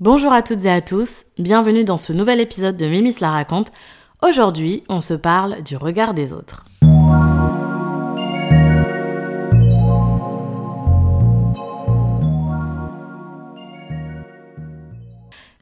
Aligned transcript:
Bonjour 0.00 0.32
à 0.32 0.42
toutes 0.42 0.64
et 0.64 0.70
à 0.70 0.80
tous, 0.80 1.24
bienvenue 1.40 1.82
dans 1.82 1.96
ce 1.96 2.12
nouvel 2.12 2.40
épisode 2.40 2.76
de 2.76 2.86
Mimi 2.86 3.12
la 3.20 3.32
raconte. 3.32 3.72
Aujourd'hui, 4.22 4.84
on 4.88 5.00
se 5.00 5.14
parle 5.14 5.60
du 5.64 5.76
regard 5.76 6.14
des 6.14 6.32
autres. 6.32 6.64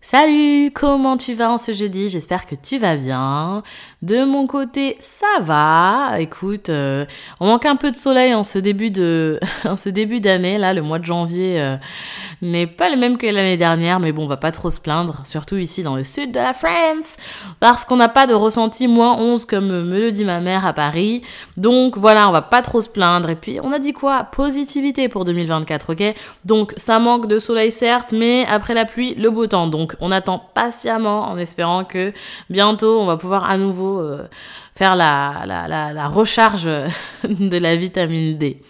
Salut, 0.08 0.70
comment 0.72 1.16
tu 1.16 1.34
vas 1.34 1.50
en 1.50 1.58
ce 1.58 1.72
jeudi? 1.72 2.08
J'espère 2.08 2.46
que 2.46 2.54
tu 2.54 2.78
vas 2.78 2.94
bien. 2.94 3.64
De 4.02 4.24
mon 4.24 4.46
côté, 4.46 4.96
ça 5.00 5.26
va. 5.40 6.20
Écoute, 6.20 6.68
euh, 6.68 7.04
on 7.40 7.48
manque 7.48 7.66
un 7.66 7.74
peu 7.74 7.90
de 7.90 7.96
soleil 7.96 8.32
en 8.32 8.44
ce 8.44 8.60
début 8.60 8.92
de, 8.92 9.40
en 9.64 9.76
ce 9.76 9.88
début 9.88 10.20
d'année. 10.20 10.58
Là, 10.58 10.74
le 10.74 10.82
mois 10.82 11.00
de 11.00 11.04
janvier 11.04 11.60
euh, 11.60 11.76
n'est 12.40 12.68
pas 12.68 12.88
le 12.88 12.96
même 12.96 13.18
que 13.18 13.26
l'année 13.26 13.56
dernière, 13.56 13.98
mais 13.98 14.12
bon, 14.12 14.26
on 14.26 14.28
va 14.28 14.36
pas 14.36 14.52
trop 14.52 14.70
se 14.70 14.78
plaindre, 14.78 15.22
surtout 15.24 15.56
ici 15.56 15.82
dans 15.82 15.96
le 15.96 16.04
sud 16.04 16.30
de 16.30 16.38
la 16.38 16.54
France, 16.54 17.16
parce 17.58 17.84
qu'on 17.84 17.96
n'a 17.96 18.08
pas 18.08 18.28
de 18.28 18.34
ressenti 18.34 18.86
moins 18.86 19.18
11 19.18 19.44
comme 19.44 19.66
me 19.66 19.98
le 19.98 20.12
dit 20.12 20.24
ma 20.24 20.38
mère 20.38 20.64
à 20.64 20.72
Paris. 20.72 21.22
Donc 21.56 21.98
voilà, 21.98 22.28
on 22.28 22.32
va 22.32 22.42
pas 22.42 22.62
trop 22.62 22.80
se 22.80 22.88
plaindre. 22.88 23.28
Et 23.28 23.34
puis, 23.34 23.58
on 23.60 23.72
a 23.72 23.80
dit 23.80 23.92
quoi? 23.92 24.22
Positivité 24.22 25.08
pour 25.08 25.24
2024, 25.24 25.94
ok? 25.94 26.14
Donc, 26.44 26.74
ça 26.76 27.00
manque 27.00 27.26
de 27.26 27.40
soleil 27.40 27.72
certes, 27.72 28.12
mais 28.12 28.46
après 28.48 28.74
la 28.74 28.84
pluie, 28.84 29.16
le 29.16 29.30
beau 29.30 29.48
temps. 29.48 29.66
Donc, 29.66 29.95
on 30.00 30.10
attend 30.10 30.38
patiemment 30.54 31.22
en 31.28 31.38
espérant 31.38 31.84
que 31.84 32.12
bientôt, 32.50 33.00
on 33.00 33.06
va 33.06 33.16
pouvoir 33.16 33.48
à 33.48 33.58
nouveau 33.58 34.00
euh, 34.00 34.26
faire 34.74 34.96
la, 34.96 36.08
recharge 36.08 36.64
de 37.24 37.56
la 37.56 37.76
vitamine 37.76 38.36
D. 38.36 38.62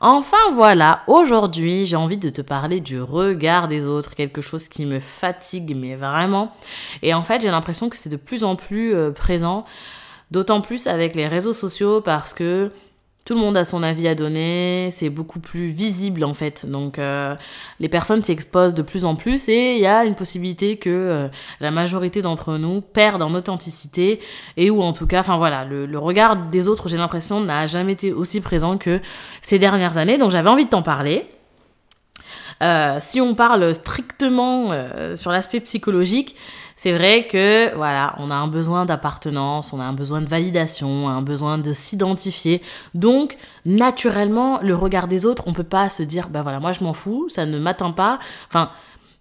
Enfin 0.00 0.50
voilà, 0.52 1.04
aujourd'hui 1.06 1.84
j'ai 1.84 1.94
envie 1.94 2.16
de 2.16 2.28
te 2.28 2.40
parler 2.40 2.80
du 2.80 3.00
regard 3.00 3.68
des 3.68 3.86
autres, 3.86 4.16
quelque 4.16 4.40
chose 4.40 4.66
qui 4.66 4.84
me 4.84 4.98
fatigue 4.98 5.76
mais 5.76 5.94
vraiment. 5.94 6.48
Et 7.02 7.14
en 7.14 7.22
fait 7.22 7.40
j'ai 7.40 7.50
l'impression 7.50 7.88
que 7.88 7.96
c'est 7.96 8.10
de 8.10 8.16
plus 8.16 8.42
en 8.42 8.56
plus 8.56 8.94
euh, 8.94 9.12
présent, 9.12 9.62
d'autant 10.32 10.60
plus 10.60 10.88
avec 10.88 11.14
les 11.14 11.28
réseaux 11.28 11.52
sociaux 11.52 12.00
parce 12.00 12.34
que 12.34 12.72
tout 13.24 13.34
le 13.34 13.40
monde 13.40 13.56
a 13.56 13.64
son 13.64 13.82
avis 13.82 14.08
à 14.08 14.14
donner, 14.14 14.88
c'est 14.90 15.08
beaucoup 15.08 15.38
plus 15.38 15.68
visible 15.68 16.24
en 16.24 16.34
fait. 16.34 16.66
Donc 16.66 16.98
euh, 16.98 17.36
les 17.78 17.88
personnes 17.88 18.22
s'y 18.22 18.32
exposent 18.32 18.74
de 18.74 18.82
plus 18.82 19.04
en 19.04 19.14
plus 19.14 19.48
et 19.48 19.76
il 19.76 19.80
y 19.80 19.86
a 19.86 20.04
une 20.04 20.16
possibilité 20.16 20.76
que 20.76 20.90
euh, 20.90 21.28
la 21.60 21.70
majorité 21.70 22.20
d'entre 22.20 22.58
nous 22.58 22.80
perdent 22.80 23.22
en 23.22 23.32
authenticité 23.34 24.18
et 24.56 24.70
où 24.70 24.82
en 24.82 24.92
tout 24.92 25.06
cas, 25.06 25.20
enfin 25.20 25.36
voilà, 25.36 25.64
le, 25.64 25.98
regard 25.98 26.36
des 26.36 26.66
autres, 26.66 26.88
j'ai 26.88 26.96
l'impression, 26.96 27.40
n'a 27.40 27.68
jamais 27.68 27.92
été 27.92 28.12
aussi 28.12 28.40
présent 28.40 28.76
que 28.76 29.00
ces 29.40 29.58
dernières 29.58 29.98
années. 29.98 30.18
Donc 30.18 30.32
j'avais 30.32 30.50
envie 30.50 30.64
de 30.64 30.70
t'en 30.70 30.82
parler. 30.82 31.26
Euh, 32.60 32.98
si 33.00 33.20
on 33.20 33.34
parle 33.34 33.74
strictement 33.74 34.70
sur 35.14 35.30
l'aspect 35.30 35.60
psychologique, 35.60 36.36
c'est 36.82 36.92
vrai 36.92 37.28
que 37.28 37.72
voilà, 37.76 38.16
on 38.18 38.28
a 38.28 38.34
un 38.34 38.48
besoin 38.48 38.86
d'appartenance, 38.86 39.72
on 39.72 39.78
a 39.78 39.84
un 39.84 39.92
besoin 39.92 40.20
de 40.20 40.26
validation, 40.26 41.08
un 41.08 41.22
besoin 41.22 41.56
de 41.56 41.72
s'identifier. 41.72 42.60
Donc, 42.92 43.36
naturellement, 43.64 44.58
le 44.60 44.74
regard 44.74 45.06
des 45.06 45.24
autres, 45.24 45.44
on 45.46 45.52
peut 45.52 45.62
pas 45.62 45.88
se 45.88 46.02
dire 46.02 46.28
bah 46.28 46.42
voilà, 46.42 46.58
moi 46.58 46.72
je 46.72 46.82
m'en 46.82 46.92
fous, 46.92 47.28
ça 47.28 47.46
ne 47.46 47.56
m'atteint 47.60 47.92
pas. 47.92 48.18
Enfin, 48.48 48.70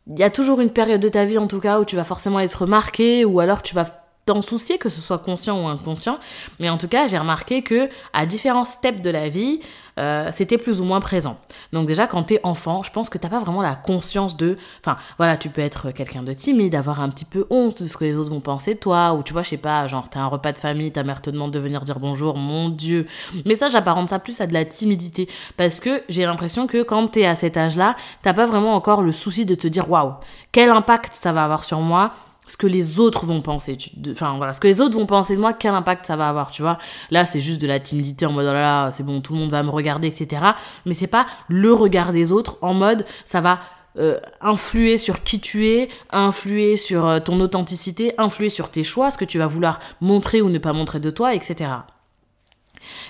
il 0.08 0.18
y 0.18 0.24
a 0.24 0.32
toujours 0.32 0.60
une 0.60 0.72
période 0.72 1.02
de 1.02 1.08
ta 1.08 1.24
vie 1.24 1.38
en 1.38 1.46
tout 1.46 1.60
cas 1.60 1.80
où 1.80 1.86
tu 1.86 1.96
vas 1.96 2.04
forcément 2.04 2.40
être 2.40 2.66
marqué 2.66 3.26
ou 3.26 3.40
alors 3.40 3.62
tu 3.62 3.76
vas 3.76 4.01
t'en 4.26 4.42
soucier, 4.42 4.78
que 4.78 4.90
ce 4.90 5.02
soit 5.02 5.20
conscient 5.20 5.64
ou 5.64 5.68
inconscient. 5.68 6.20
Mais 6.60 6.70
en 6.70 6.78
tout 6.78 6.88
cas, 6.88 7.08
j'ai 7.08 7.18
remarqué 7.18 7.64
que 7.64 7.90
à 8.14 8.26
différents 8.26 8.66
steps 8.66 9.02
de 9.02 9.10
la 9.10 9.30
vie, 9.30 9.62
euh, 10.00 10.30
c'était 10.32 10.58
plus 10.58 10.80
ou 10.80 10.84
moins 10.84 11.00
présent. 11.00 11.38
Donc 11.74 11.88
déjà, 11.88 12.08
quand 12.08 12.24
t'es 12.24 12.40
enfant, 12.44 12.84
je 12.84 12.92
pense 12.92 13.10
que 13.10 13.18
t'as 13.18 13.30
pas 13.30 13.40
vraiment 13.40 13.62
la 13.62 13.76
conscience 13.76 14.38
de... 14.38 14.58
Enfin, 14.86 14.98
voilà, 15.18 15.38
tu 15.38 15.50
peux 15.50 15.62
être 15.62 15.92
quelqu'un 15.92 16.24
de 16.24 16.34
timide, 16.34 16.76
avoir 16.76 17.02
un 17.02 17.10
petit 17.10 17.26
peu 17.26 17.46
honte 17.50 17.84
de 17.84 17.88
ce 17.88 17.98
que 17.98 18.06
les 18.06 18.18
autres 18.18 18.30
vont 18.30 18.40
penser 18.40 18.76
de 18.76 18.80
toi, 18.80 19.14
ou 19.14 19.24
tu 19.24 19.34
vois, 19.34 19.44
je 19.44 19.50
sais 19.50 19.58
pas, 19.58 19.88
genre 19.88 20.10
t'as 20.10 20.22
un 20.22 20.28
repas 20.28 20.54
de 20.54 20.58
famille, 20.58 20.92
ta 20.92 21.04
mère 21.04 21.22
te 21.22 21.30
demande 21.30 21.52
de 21.52 21.60
venir 21.60 21.82
dire 21.82 22.00
bonjour, 22.00 22.38
mon 22.38 22.70
Dieu. 22.70 23.06
Mais 23.46 23.56
ça, 23.56 23.70
j'apparente 23.70 24.10
ça 24.10 24.20
plus 24.20 24.40
à 24.40 24.48
de 24.48 24.54
la 24.54 24.66
timidité, 24.66 25.28
parce 25.58 25.80
que 25.80 26.04
j'ai 26.10 26.26
l'impression 26.26 26.68
que 26.68 26.84
quand 26.84 27.08
t'es 27.08 27.26
à 27.26 27.36
cet 27.36 27.58
âge-là, 27.58 27.96
t'as 28.22 28.34
pas 28.34 28.46
vraiment 28.46 28.76
encore 28.76 29.02
le 29.02 29.12
souci 29.12 29.46
de 29.46 29.56
te 29.56 29.68
dire, 29.68 29.90
waouh, 29.90 30.14
quel 30.52 30.70
impact 30.70 31.14
ça 31.16 31.32
va 31.32 31.44
avoir 31.44 31.64
sur 31.64 31.82
moi 31.82 32.12
ce 32.52 32.58
que 32.58 32.68
les 32.68 33.00
autres 33.00 33.26
vont 33.26 33.42
penser. 33.42 33.78
Enfin 34.12 34.36
voilà, 34.36 34.52
ce 34.52 34.60
que 34.60 34.68
les 34.68 34.82
autres 34.82 35.00
vont 35.00 35.06
penser 35.06 35.38
de 35.38 35.40
moi, 35.40 35.54
quel 35.54 35.74
impact 35.74 36.06
ça 36.06 36.18
va 36.18 36.28
avoir, 36.28 36.52
tu 36.52 36.62
vois. 36.62 36.78
Là, 37.10 37.26
c'est 37.26 37.40
juste 37.40 37.62
de 37.62 37.68
la 37.68 37.80
timidité 37.80 38.26
en 38.26 38.34
mode 38.34 38.46
oh 38.50 38.52
là 38.52 38.62
là, 38.62 38.92
c'est 38.92 39.04
bon, 39.04 39.22
tout 39.22 39.32
le 39.32 39.40
monde 39.40 39.52
va 39.52 39.64
me 39.64 39.70
regarder, 39.70 40.10
etc. 40.10 40.44
Mais 40.86 40.94
c'est 40.94 41.08
pas 41.08 41.26
le 41.48 41.74
regard 41.74 42.12
des 42.12 42.34
autres 42.34 42.58
en 42.62 42.74
mode 42.74 43.06
ça 43.24 43.40
va 43.40 43.60
euh, 43.98 44.20
influer 44.42 44.98
sur 44.98 45.24
qui 45.24 45.40
tu 45.40 45.70
es, 45.70 45.88
influer 46.12 46.76
sur 46.76 47.08
euh, 47.08 47.20
ton 47.20 47.40
authenticité, 47.40 48.14
influer 48.18 48.50
sur 48.50 48.70
tes 48.70 48.84
choix, 48.84 49.12
ce 49.12 49.18
que 49.18 49.26
tu 49.26 49.38
vas 49.38 49.48
vouloir 49.48 49.80
montrer 50.02 50.42
ou 50.42 50.50
ne 50.50 50.58
pas 50.58 50.74
montrer 50.74 51.00
de 51.00 51.10
toi, 51.10 51.34
etc. 51.34 51.70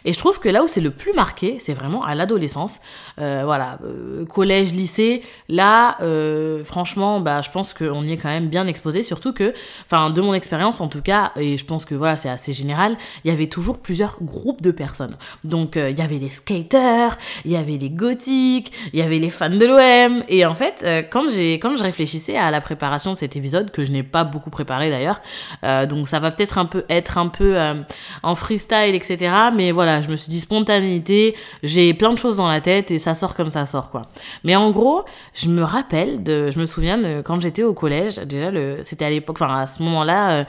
Et 0.05 0.13
je 0.13 0.19
trouve 0.19 0.39
que 0.39 0.49
là 0.49 0.63
où 0.63 0.67
c'est 0.67 0.81
le 0.81 0.91
plus 0.91 1.13
marqué, 1.13 1.57
c'est 1.59 1.73
vraiment 1.73 2.03
à 2.03 2.15
l'adolescence. 2.15 2.81
Euh, 3.19 3.41
voilà, 3.45 3.77
euh, 3.83 4.25
collège, 4.25 4.73
lycée, 4.73 5.21
là, 5.49 5.97
euh, 6.01 6.63
franchement, 6.63 7.19
bah, 7.19 7.41
je 7.41 7.49
pense 7.49 7.73
qu'on 7.73 8.05
y 8.05 8.13
est 8.13 8.17
quand 8.17 8.29
même 8.29 8.47
bien 8.47 8.67
exposé, 8.67 9.03
surtout 9.03 9.33
que, 9.33 9.53
enfin, 9.85 10.09
de 10.09 10.21
mon 10.21 10.33
expérience 10.33 10.81
en 10.81 10.87
tout 10.87 11.01
cas, 11.01 11.31
et 11.35 11.57
je 11.57 11.65
pense 11.65 11.85
que 11.85 11.95
voilà, 11.95 12.15
c'est 12.15 12.29
assez 12.29 12.53
général, 12.53 12.97
il 13.23 13.29
y 13.29 13.33
avait 13.33 13.47
toujours 13.47 13.79
plusieurs 13.79 14.17
groupes 14.21 14.61
de 14.61 14.71
personnes. 14.71 15.15
Donc, 15.43 15.75
il 15.75 15.97
y 15.97 16.01
avait 16.01 16.17
les 16.17 16.29
skaters, 16.29 17.17
il 17.45 17.51
y 17.51 17.57
avait 17.57 17.77
les 17.77 17.89
gothiques, 17.89 18.71
il 18.93 18.99
y 18.99 19.01
avait 19.01 19.19
les 19.19 19.29
fans 19.29 19.49
de 19.49 19.65
l'OM, 19.65 20.23
et 20.27 20.45
en 20.45 20.55
fait, 20.55 20.85
quand 21.11 21.21
quand 21.61 21.77
je 21.77 21.83
réfléchissais 21.83 22.37
à 22.37 22.49
la 22.51 22.61
préparation 22.61 23.13
de 23.13 23.17
cet 23.17 23.35
épisode, 23.35 23.71
que 23.71 23.83
je 23.83 23.91
n'ai 23.91 24.03
pas 24.03 24.23
beaucoup 24.23 24.49
préparé 24.49 24.89
d'ailleurs, 24.89 25.21
donc 25.87 26.07
ça 26.07 26.19
va 26.19 26.31
peut-être 26.31 26.57
un 26.57 26.65
peu 26.65 26.83
être 26.89 27.17
un 27.17 27.27
peu 27.27 27.57
en 28.23 28.35
freestyle, 28.35 28.95
etc. 28.95 29.31
Mais 29.53 29.70
voilà, 29.71 30.01
je 30.01 30.09
me 30.09 30.15
suis 30.15 30.29
dit 30.29 30.39
spontanéité, 30.39 31.35
j'ai 31.63 31.93
plein 31.93 32.11
de 32.11 32.17
choses 32.17 32.37
dans 32.37 32.47
la 32.47 32.61
tête 32.61 32.91
et 32.91 32.99
ça 32.99 33.13
sort 33.13 33.35
comme 33.35 33.51
ça 33.51 33.65
sort 33.65 33.91
quoi. 33.91 34.03
Mais 34.43 34.55
en 34.55 34.71
gros, 34.71 35.03
je 35.33 35.49
me 35.49 35.63
rappelle 35.63 36.23
de, 36.23 36.51
je 36.51 36.59
me 36.59 36.65
souviens 36.65 36.97
de 36.97 37.21
quand 37.21 37.39
j'étais 37.39 37.63
au 37.63 37.73
collège, 37.73 38.15
déjà 38.17 38.51
c'était 38.83 39.05
à 39.05 39.09
l'époque, 39.09 39.37
enfin 39.39 39.61
à 39.61 39.67
ce 39.67 39.83
moment-là, 39.83 40.31
euh, 40.31 40.43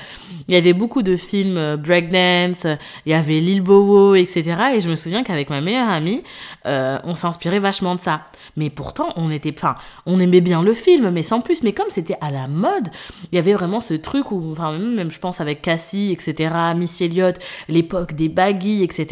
il 0.48 0.54
y 0.54 0.56
avait 0.56 0.72
beaucoup 0.72 1.02
de 1.02 1.16
films 1.16 1.56
euh, 1.56 1.76
breakdance, 1.76 2.66
il 3.06 3.12
y 3.12 3.14
avait 3.14 3.40
Lil 3.40 3.62
Bowo, 3.62 4.14
etc. 4.14 4.54
Et 4.74 4.80
je 4.80 4.88
me 4.88 4.96
souviens 4.96 5.22
qu'avec 5.22 5.50
ma 5.50 5.60
meilleure 5.60 5.88
amie, 5.88 6.22
euh, 6.66 6.98
on 7.04 7.14
s'inspirait 7.14 7.58
vachement 7.58 7.94
de 7.94 8.00
ça. 8.00 8.22
Mais 8.56 8.70
pourtant, 8.70 9.08
on 9.16 9.30
était, 9.30 9.54
enfin, 9.56 9.76
on 10.06 10.20
aimait 10.20 10.40
bien 10.40 10.62
le 10.62 10.74
film, 10.74 11.10
mais 11.10 11.22
sans 11.22 11.40
plus. 11.40 11.62
Mais 11.62 11.72
comme 11.72 11.86
c'était 11.88 12.16
à 12.20 12.30
la 12.30 12.48
mode, 12.48 12.88
il 13.30 13.36
y 13.36 13.38
avait 13.38 13.54
vraiment 13.54 13.80
ce 13.80 13.94
truc 13.94 14.30
où, 14.30 14.52
enfin, 14.52 14.78
même 14.78 15.10
je 15.10 15.18
pense 15.18 15.40
avec 15.40 15.62
Cassie, 15.62 16.12
etc., 16.12 16.54
Missy 16.76 17.04
Elliott, 17.04 17.36
l'époque 17.68 18.14
des 18.14 18.28
baggy, 18.28 18.82
etc. 18.82 19.11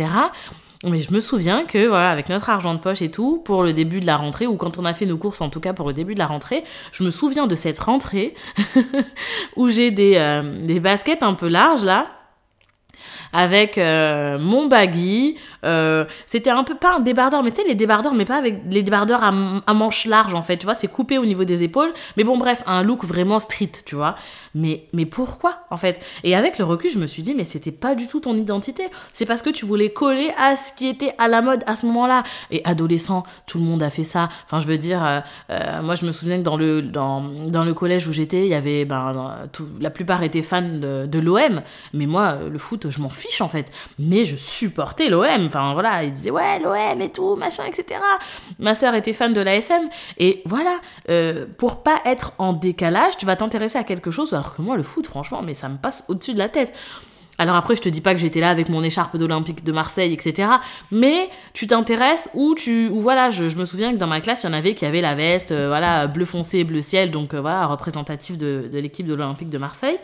Mais 0.85 1.01
je 1.01 1.13
me 1.13 1.21
souviens 1.21 1.65
que, 1.67 1.89
voilà, 1.89 2.11
avec 2.11 2.31
notre 2.31 2.49
argent 2.49 2.73
de 2.73 2.79
poche 2.79 3.03
et 3.03 3.11
tout, 3.11 3.39
pour 3.45 3.63
le 3.63 3.75
début 3.75 4.01
de 4.01 4.07
la 4.07 4.17
rentrée, 4.17 4.47
ou 4.47 4.57
quand 4.57 4.79
on 4.79 4.87
a 4.87 4.95
fait 4.95 5.05
nos 5.05 5.19
courses, 5.19 5.43
en 5.43 5.51
tout 5.51 5.61
cas 5.61 5.75
pour 5.75 5.87
le 5.87 5.93
début 5.93 6.15
de 6.15 6.19
la 6.19 6.27
rentrée, 6.27 6.65
je 6.93 7.05
me 7.05 7.11
souviens 7.11 7.47
de 7.47 7.55
cette 7.55 7.79
rentrée 7.79 8.35
où 9.57 9.69
j'ai 9.69 9.91
des, 9.91 10.15
euh, 10.17 10.65
des 10.65 10.81
baskets 10.81 11.23
un 11.23 11.35
peu 11.35 11.49
larges, 11.49 11.85
là, 11.85 12.07
avec 13.33 13.79
euh, 13.79 14.39
mon 14.39 14.67
baggy. 14.67 15.37
Euh, 15.65 16.05
c'était 16.27 16.51
un 16.51 16.65
peu 16.65 16.75
pas 16.75 16.95
un 16.97 17.01
débardeur, 17.01 17.43
mais 17.43 17.51
tu 17.51 17.57
sais, 17.57 17.69
les 17.69 17.75
débardeurs, 17.75 18.15
mais 18.15 18.25
pas 18.25 18.37
avec 18.37 18.63
les 18.69 18.83
débardeurs 18.83 19.23
à, 19.23 19.33
à 19.67 19.75
manches 19.75 20.07
larges 20.07 20.35
en 20.35 20.43
fait. 20.43 20.57
Tu 20.57 20.65
vois, 20.65 20.75
c'est 20.75 20.89
coupé 20.89 21.19
au 21.19 21.27
niveau 21.27 21.45
des 21.45 21.63
épaules. 21.63 21.93
Mais 22.17 22.25
bon, 22.25 22.37
bref, 22.37 22.63
un 22.67 22.83
look 22.83 23.05
vraiment 23.05 23.39
street, 23.39 23.73
tu 23.85 23.95
vois. 23.95 24.15
Mais, 24.55 24.87
mais 24.93 25.07
pourquoi 25.07 25.61
en 25.71 25.77
fait? 25.77 26.05
Et 26.25 26.35
avec 26.35 26.59
le 26.59 26.65
recul, 26.65 26.91
je 26.91 26.99
me 26.99 27.07
suis 27.07 27.23
dit, 27.23 27.35
mais 27.35 27.45
c'était 27.45 27.71
pas 27.71 27.95
du 27.95 28.07
tout 28.07 28.21
ton 28.21 28.37
identité. 28.37 28.89
C'est 29.13 29.27
parce 29.27 29.43
que 29.43 29.51
tu 29.51 29.65
voulais 29.65 29.91
coller 29.91 30.33
à 30.39 30.57
ce 30.57 30.73
qui 30.73 30.89
était 30.89 31.15
à 31.19 31.29
la 31.29 31.43
mode 31.43 31.63
à 31.67 31.77
ce 31.77 31.87
moment-là. 31.87 32.23
Et 32.51 32.63
adolescent, 32.65 33.23
tout 33.47 33.59
le 33.59 33.65
monde 33.65 33.83
a 33.83 33.91
fait 33.91 34.05
ça. 34.05 34.29
Enfin, 34.47 34.61
je 34.61 34.67
veux 34.67 34.79
dire, 34.79 35.23
euh, 35.51 35.83
moi 35.83 35.95
je 35.95 36.07
me 36.07 36.13
souviens 36.13 36.39
que 36.39 36.43
dans 36.43 36.57
le, 36.57 36.83
dans, 36.83 37.23
dans 37.23 37.65
le 37.65 37.75
collège 37.75 38.09
où 38.09 38.13
j'étais, 38.13 38.45
il 38.45 38.51
y 38.51 38.55
avait, 38.55 38.85
ben, 38.85 39.49
tout, 39.53 39.67
la 39.81 39.91
plupart 39.91 40.23
étaient 40.23 40.43
fans 40.43 40.63
de, 40.63 41.07
de 41.07 41.19
l'OM. 41.19 41.63
Mais 41.95 42.07
moi, 42.07 42.37
le 42.51 42.59
foot, 42.59 42.91
je 42.91 43.01
m'en 43.01 43.11
fiche 43.11 43.41
en 43.41 43.49
fait. 43.49 43.71
Mais 43.99 44.25
je 44.25 44.37
supportais 44.37 45.09
l'OM. 45.09 45.45
Enfin 45.47 45.73
voilà, 45.73 46.03
ils 46.05 46.13
disaient 46.13 46.31
ouais, 46.31 46.59
l'OM 46.59 47.01
et 47.01 47.11
tout, 47.11 47.37
machin, 47.37 47.65
etc. 47.69 48.01
Ma 48.59 48.75
sœur 48.75 48.95
était 48.95 49.13
fan 49.13 49.33
de 49.33 49.41
l'ASM. 49.41 49.89
Et 50.19 50.43
voilà, 50.45 50.81
euh, 51.09 51.47
pour 51.59 51.83
pas 51.83 52.01
être 52.05 52.33
en 52.39 52.53
décalage, 52.53 53.17
tu 53.17 53.27
vas 53.27 53.37
t'intéresser 53.37 53.79
à 53.79 53.85
quelque 53.85 54.11
chose, 54.11 54.33
alors 54.41 54.55
que 54.55 54.63
moi, 54.63 54.77
le 54.77 54.83
foot, 54.83 55.07
franchement, 55.07 55.43
mais 55.43 55.55
ça 55.55 55.69
me 55.69 55.77
passe 55.77 56.05
au-dessus 56.09 56.33
de 56.33 56.39
la 56.39 56.49
tête. 56.49 56.73
Alors 57.39 57.57
après, 57.57 57.75
je 57.75 57.81
te 57.81 57.89
dis 57.89 58.01
pas 58.01 58.15
que 58.15 58.21
j'étais 58.21 58.41
là 58.41 58.51
avec 58.51 58.69
mon 58.69 58.83
écharpe 58.83 59.17
d'Olympique 59.17 59.65
de 59.65 59.73
Marseille, 59.73 60.13
etc. 60.13 60.49
Mais 60.93 61.31
tu 61.55 61.67
t'intéresses 61.67 62.29
ou 62.35 62.55
tu, 62.55 62.89
ou 62.89 63.01
voilà, 63.01 63.31
je, 63.31 63.45
me 63.57 63.65
souviens 63.65 63.93
que 63.93 63.97
dans 63.97 64.07
ma 64.07 64.21
classe, 64.21 64.43
il 64.43 64.47
y 64.47 64.51
en 64.51 64.53
avait 64.53 64.75
qui 64.75 64.85
avaient 64.85 65.01
la 65.01 65.15
veste, 65.15 65.53
euh, 65.53 65.69
voilà, 65.69 66.07
bleu 66.07 66.27
foncé, 66.27 66.65
bleu 66.65 66.83
ciel, 66.83 67.11
donc 67.11 67.33
euh, 67.33 67.41
voilà, 67.41 67.65
représentatif 67.67 68.37
de, 68.37 68.69
de 68.71 68.79
l'équipe 68.79 69.07
de 69.07 69.15
l'Olympique 69.15 69.49
de 69.49 69.57
Marseille. 69.57 69.97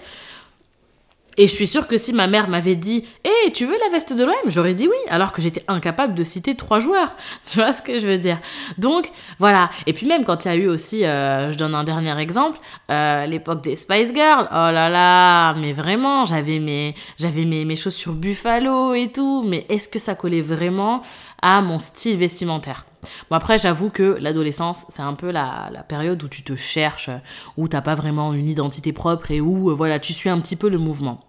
Et 1.38 1.46
je 1.46 1.52
suis 1.52 1.66
sûre 1.66 1.86
que 1.86 1.98
si 1.98 2.12
ma 2.12 2.26
mère 2.26 2.48
m'avait 2.48 2.76
dit 2.76 3.04
Hé, 3.24 3.52
tu 3.52 3.66
veux 3.66 3.76
la 3.84 3.90
veste 3.90 4.12
de 4.14 4.24
l'OM 4.24 4.34
J'aurais 4.46 4.74
dit 4.74 4.88
oui, 4.88 4.96
alors 5.10 5.32
que 5.32 5.42
j'étais 5.42 5.62
incapable 5.68 6.14
de 6.14 6.24
citer 6.24 6.54
trois 6.54 6.80
joueurs. 6.80 7.14
Tu 7.46 7.58
vois 7.58 7.72
ce 7.72 7.82
que 7.82 7.98
je 7.98 8.06
veux 8.06 8.18
dire? 8.18 8.38
Donc, 8.78 9.10
voilà. 9.38 9.70
Et 9.86 9.92
puis 9.92 10.06
même 10.06 10.24
quand 10.24 10.44
il 10.44 10.48
y 10.48 10.50
a 10.50 10.54
eu 10.56 10.68
aussi, 10.68 11.04
euh, 11.04 11.52
je 11.52 11.58
donne 11.58 11.74
un 11.74 11.84
dernier 11.84 12.18
exemple, 12.18 12.58
euh, 12.90 13.26
l'époque 13.26 13.62
des 13.62 13.76
Spice 13.76 14.12
Girls. 14.14 14.48
Oh 14.50 14.70
là 14.72 14.88
là, 14.88 15.54
mais 15.54 15.72
vraiment, 15.72 16.24
j'avais 16.24 16.58
mes, 16.58 16.94
j'avais 17.18 17.44
mes, 17.44 17.64
mes 17.64 17.76
chaussures 17.76 18.14
Buffalo 18.14 18.94
et 18.94 19.12
tout. 19.12 19.44
Mais 19.46 19.66
est-ce 19.68 19.88
que 19.88 19.98
ça 19.98 20.14
collait 20.14 20.40
vraiment 20.40 21.02
à 21.42 21.60
mon 21.60 21.78
style 21.78 22.16
vestimentaire? 22.16 22.86
Bon 23.30 23.36
après 23.36 23.58
j'avoue 23.58 23.90
que 23.90 24.16
l'adolescence 24.20 24.86
c'est 24.88 25.02
un 25.02 25.14
peu 25.14 25.30
la, 25.30 25.70
la, 25.72 25.82
période 25.82 26.22
où 26.22 26.28
tu 26.28 26.42
te 26.42 26.54
cherches, 26.54 27.10
où 27.56 27.68
t'as 27.68 27.80
pas 27.80 27.94
vraiment 27.94 28.32
une 28.32 28.48
identité 28.48 28.92
propre 28.92 29.30
et 29.30 29.40
où 29.40 29.70
euh, 29.70 29.74
voilà 29.74 29.98
tu 29.98 30.12
suis 30.12 30.30
un 30.30 30.40
petit 30.40 30.56
peu 30.56 30.68
le 30.68 30.78
mouvement. 30.78 31.24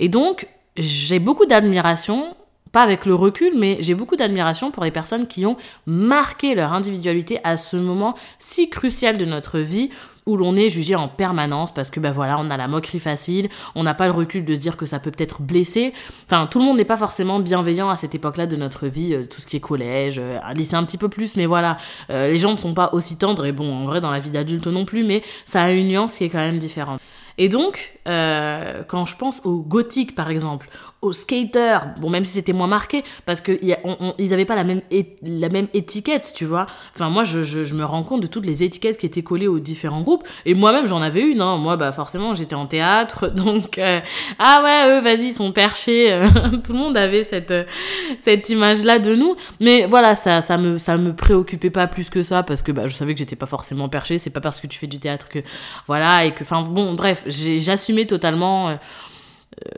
Et 0.00 0.08
donc 0.08 0.48
j'ai 0.76 1.18
beaucoup 1.18 1.46
d'admiration 1.46 2.36
pas 2.74 2.82
avec 2.82 3.06
le 3.06 3.14
recul, 3.14 3.52
mais 3.56 3.78
j'ai 3.80 3.94
beaucoup 3.94 4.16
d'admiration 4.16 4.72
pour 4.72 4.82
les 4.82 4.90
personnes 4.90 5.28
qui 5.28 5.46
ont 5.46 5.56
marqué 5.86 6.56
leur 6.56 6.72
individualité 6.72 7.38
à 7.44 7.56
ce 7.56 7.76
moment 7.76 8.16
si 8.40 8.68
crucial 8.68 9.16
de 9.16 9.24
notre 9.24 9.60
vie 9.60 9.90
où 10.26 10.36
l'on 10.36 10.56
est 10.56 10.68
jugé 10.68 10.94
en 10.94 11.08
permanence 11.08 11.72
parce 11.72 11.90
que 11.90 12.00
ben 12.00 12.10
voilà, 12.10 12.38
on 12.40 12.50
a 12.50 12.56
la 12.56 12.66
moquerie 12.66 12.98
facile, 12.98 13.48
on 13.74 13.82
n'a 13.82 13.94
pas 13.94 14.06
le 14.06 14.12
recul 14.12 14.44
de 14.44 14.54
se 14.54 14.60
dire 14.60 14.76
que 14.76 14.86
ça 14.86 14.98
peut 14.98 15.10
peut-être 15.10 15.42
blesser. 15.42 15.92
Enfin, 16.26 16.46
tout 16.46 16.58
le 16.58 16.64
monde 16.64 16.76
n'est 16.76 16.84
pas 16.84 16.96
forcément 16.96 17.40
bienveillant 17.40 17.90
à 17.90 17.96
cette 17.96 18.14
époque-là 18.14 18.46
de 18.46 18.56
notre 18.56 18.88
vie, 18.88 19.14
euh, 19.14 19.26
tout 19.26 19.40
ce 19.40 19.46
qui 19.46 19.56
est 19.56 19.60
collège, 19.60 20.18
euh, 20.18 20.38
lycée 20.54 20.74
un 20.74 20.84
petit 20.84 20.98
peu 20.98 21.08
plus, 21.08 21.36
mais 21.36 21.46
voilà, 21.46 21.76
euh, 22.10 22.28
les 22.28 22.38
gens 22.38 22.52
ne 22.52 22.58
sont 22.58 22.74
pas 22.74 22.90
aussi 22.92 23.18
tendres 23.18 23.46
et 23.46 23.52
bon, 23.52 23.72
en 23.72 23.84
vrai 23.84 24.00
dans 24.00 24.10
la 24.10 24.18
vie 24.18 24.30
d'adulte 24.30 24.66
non 24.66 24.84
plus, 24.84 25.04
mais 25.04 25.22
ça 25.44 25.62
a 25.62 25.70
une 25.70 25.88
nuance 25.88 26.16
qui 26.16 26.24
est 26.24 26.28
quand 26.28 26.38
même 26.38 26.58
différente. 26.58 27.00
Et 27.36 27.48
donc, 27.48 27.98
quand 28.06 29.06
je 29.06 29.16
pense 29.16 29.40
au 29.44 29.62
gothique 29.62 30.14
par 30.14 30.30
exemple, 30.30 30.68
aux 31.04 31.12
skaters, 31.12 31.94
bon 32.00 32.10
même 32.10 32.24
si 32.24 32.32
c'était 32.32 32.52
moins 32.52 32.66
marqué, 32.66 33.04
parce 33.26 33.40
qu'ils 33.40 33.76
n'avaient 34.18 34.44
pas 34.44 34.56
la 34.56 34.64
même, 34.64 34.80
la 35.22 35.48
même 35.48 35.68
étiquette, 35.74 36.32
tu 36.34 36.44
vois. 36.44 36.66
Enfin 36.94 37.10
moi 37.10 37.24
je, 37.24 37.42
je, 37.42 37.74
me 37.74 37.84
rends 37.84 38.02
compte 38.02 38.22
de 38.22 38.26
toutes 38.26 38.46
les 38.46 38.62
étiquettes 38.62 38.98
qui 38.98 39.06
étaient 39.06 39.22
collées 39.22 39.46
aux 39.46 39.58
différents 39.58 40.00
groupes, 40.00 40.26
et 40.46 40.54
moi-même 40.54 40.86
j'en 40.86 41.02
avais 41.02 41.20
une, 41.20 41.40
hein. 41.40 41.56
moi 41.56 41.76
bah 41.76 41.92
forcément 41.92 42.34
j'étais 42.34 42.54
en 42.54 42.66
théâtre, 42.66 43.28
donc 43.34 43.78
euh, 43.78 44.00
ah 44.38 44.62
ouais 44.64 44.96
eux 44.96 45.02
vas-y 45.02 45.26
ils 45.26 45.34
sont 45.34 45.52
perchés, 45.52 46.12
euh, 46.12 46.26
tout 46.64 46.72
le 46.72 46.78
monde 46.78 46.96
avait 46.96 47.24
cette, 47.24 47.52
cette 48.18 48.48
image-là 48.48 48.98
de 48.98 49.14
nous, 49.14 49.36
mais 49.60 49.86
voilà 49.86 50.16
ça, 50.16 50.40
ça, 50.40 50.56
me, 50.56 50.78
ça 50.78 50.96
me 50.96 51.14
préoccupait 51.14 51.70
pas 51.70 51.86
plus 51.86 52.08
que 52.10 52.22
ça, 52.22 52.42
parce 52.42 52.62
que 52.62 52.72
bah, 52.72 52.86
je 52.86 52.94
savais 52.96 53.12
que 53.12 53.18
j'étais 53.18 53.36
pas 53.36 53.46
forcément 53.46 53.88
perché, 53.88 54.18
c'est 54.18 54.30
pas 54.30 54.40
parce 54.40 54.60
que 54.60 54.66
tu 54.66 54.78
fais 54.78 54.86
du 54.86 54.98
théâtre 54.98 55.28
que 55.28 55.40
voilà, 55.86 56.24
et 56.24 56.32
que 56.32 56.42
enfin 56.44 56.62
bon 56.62 56.94
bref, 56.94 57.24
j'assumais 57.26 58.06
totalement 58.06 58.68
euh, 58.68 58.74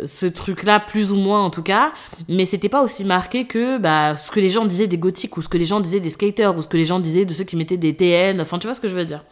ce 0.04 0.26
truc-là, 0.26 0.80
plus 0.80 1.12
ou 1.12 1.16
moins 1.16 1.42
en 1.42 1.50
tout 1.50 1.62
cas, 1.62 1.92
mais 2.28 2.44
c'était 2.44 2.68
pas 2.68 2.82
aussi 2.82 3.04
marqué 3.04 3.46
que 3.46 3.78
bah, 3.78 4.16
ce 4.16 4.30
que 4.30 4.40
les 4.40 4.48
gens 4.48 4.64
disaient 4.64 4.86
des 4.86 4.98
gothiques, 4.98 5.36
ou 5.36 5.42
ce 5.42 5.48
que 5.48 5.58
les 5.58 5.66
gens 5.66 5.80
disaient 5.80 6.00
des 6.00 6.10
skaters, 6.10 6.56
ou 6.56 6.62
ce 6.62 6.68
que 6.68 6.76
les 6.76 6.84
gens 6.84 7.00
disaient 7.00 7.24
de 7.24 7.32
ceux 7.32 7.44
qui 7.44 7.56
mettaient 7.56 7.76
des 7.76 7.94
TN, 7.94 8.40
enfin 8.40 8.58
tu 8.58 8.66
vois 8.66 8.74
ce 8.74 8.80
que 8.80 8.88
je 8.88 8.94
veux 8.94 9.04
dire. 9.04 9.24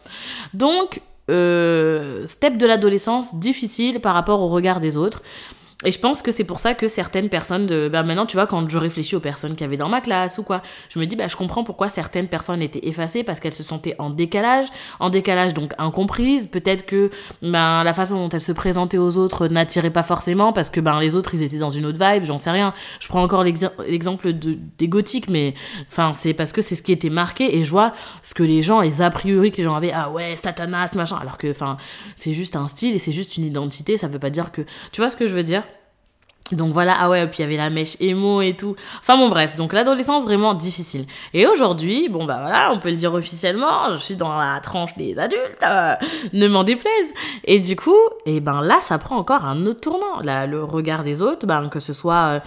Donc, 0.53 1.01
euh, 1.29 2.27
step 2.27 2.57
de 2.57 2.65
l'adolescence, 2.65 3.35
difficile 3.35 3.99
par 3.99 4.13
rapport 4.13 4.41
au 4.41 4.47
regard 4.47 4.79
des 4.79 4.97
autres. 4.97 5.23
Et 5.83 5.91
je 5.91 5.99
pense 5.99 6.21
que 6.21 6.31
c'est 6.31 6.45
pour 6.45 6.59
ça 6.59 6.73
que 6.73 6.87
certaines 6.87 7.27
personnes 7.27 7.67
de, 7.67 7.89
bah 7.89 8.03
maintenant, 8.03 8.25
tu 8.25 8.37
vois, 8.37 8.47
quand 8.47 8.69
je 8.69 8.77
réfléchis 8.77 9.17
aux 9.17 9.19
personnes 9.19 9.55
qui 9.55 9.63
avaient 9.65 9.75
dans 9.75 9.89
ma 9.89 9.99
classe 9.99 10.37
ou 10.37 10.43
quoi, 10.43 10.61
je 10.87 10.99
me 10.99 11.05
dis, 11.05 11.17
bah, 11.17 11.27
je 11.27 11.35
comprends 11.35 11.65
pourquoi 11.65 11.89
certaines 11.89 12.29
personnes 12.29 12.61
étaient 12.61 12.87
effacées 12.87 13.23
parce 13.23 13.41
qu'elles 13.41 13.53
se 13.53 13.61
sentaient 13.61 13.95
en 13.99 14.09
décalage, 14.09 14.67
en 15.01 15.09
décalage 15.09 15.53
donc 15.53 15.73
incomprises. 15.77 16.47
Peut-être 16.47 16.85
que, 16.85 17.09
ben, 17.41 17.83
la 17.83 17.93
façon 17.93 18.15
dont 18.15 18.29
elles 18.29 18.39
se 18.39 18.53
présentaient 18.53 18.97
aux 18.97 19.17
autres 19.17 19.47
n'attirait 19.47 19.89
pas 19.89 20.01
forcément 20.01 20.53
parce 20.53 20.69
que, 20.69 20.79
ben, 20.79 20.97
les 21.01 21.13
autres, 21.13 21.35
ils 21.35 21.43
étaient 21.43 21.57
dans 21.57 21.69
une 21.69 21.85
autre 21.85 21.99
vibe, 21.99 22.23
j'en 22.23 22.37
sais 22.37 22.51
rien. 22.51 22.73
Je 23.01 23.09
prends 23.09 23.21
encore 23.21 23.43
l'exemple 23.43 24.31
de, 24.31 24.57
des 24.77 24.87
gothiques, 24.87 25.29
mais, 25.29 25.55
enfin, 25.89 26.13
c'est 26.13 26.33
parce 26.33 26.53
que 26.53 26.61
c'est 26.61 26.75
ce 26.75 26.83
qui 26.83 26.93
était 26.93 27.09
marqué 27.09 27.57
et 27.57 27.63
je 27.63 27.71
vois 27.71 27.91
ce 28.23 28.33
que 28.33 28.43
les 28.43 28.61
gens, 28.61 28.79
les 28.79 29.01
a 29.01 29.09
priori 29.09 29.51
que 29.51 29.57
les 29.57 29.63
gens 29.63 29.75
avaient, 29.75 29.91
ah 29.93 30.09
ouais, 30.09 30.37
Satanas, 30.37 30.91
machin, 30.95 31.17
alors 31.17 31.37
que, 31.37 31.51
enfin, 31.51 31.75
c'est 32.15 32.33
juste 32.33 32.55
un 32.55 32.69
style 32.69 32.95
et 32.95 32.99
c'est 32.99 33.11
juste 33.11 33.35
une 33.35 33.43
identité, 33.43 33.97
ça 33.97 34.07
veut 34.07 34.19
pas 34.19 34.29
dire 34.29 34.53
que, 34.53 34.61
tu 34.93 35.01
vois 35.01 35.09
ce 35.09 35.17
que 35.17 35.27
je 35.27 35.35
veux 35.35 35.43
dire? 35.43 35.63
Donc 36.51 36.73
voilà, 36.73 36.95
ah 36.99 37.09
ouais, 37.09 37.25
puis 37.25 37.39
il 37.39 37.41
y 37.41 37.45
avait 37.45 37.57
la 37.57 37.71
mèche 37.71 37.97
émo 37.99 38.39
et 38.41 38.53
tout. 38.53 38.75
Enfin 38.99 39.17
bon 39.17 39.29
bref, 39.29 39.55
donc 39.55 39.73
l'adolescence 39.73 40.25
vraiment 40.25 40.53
difficile. 40.53 41.05
Et 41.33 41.47
aujourd'hui, 41.47 42.07
bon 42.07 42.25
bah 42.25 42.37
voilà, 42.39 42.71
on 42.71 42.77
peut 42.77 42.91
le 42.91 42.95
dire 42.95 43.15
officiellement, 43.15 43.91
je 43.91 43.97
suis 43.97 44.15
dans 44.15 44.37
la 44.37 44.59
tranche 44.59 44.95
des 44.95 45.17
adultes, 45.17 45.63
euh, 45.63 45.95
ne 46.33 46.47
m'en 46.47 46.63
déplaise. 46.63 47.13
Et 47.45 47.59
du 47.59 47.75
coup, 47.75 47.97
et 48.27 48.35
eh 48.35 48.39
ben 48.41 48.61
là, 48.61 48.77
ça 48.81 48.99
prend 48.99 49.17
encore 49.17 49.43
un 49.43 49.65
autre 49.65 49.81
tournant. 49.81 50.21
Là, 50.21 50.45
le 50.45 50.63
regard 50.63 51.03
des 51.03 51.23
autres, 51.23 51.47
ben 51.47 51.67
que 51.69 51.79
ce 51.79 51.93
soit... 51.93 52.13
Euh, 52.13 52.39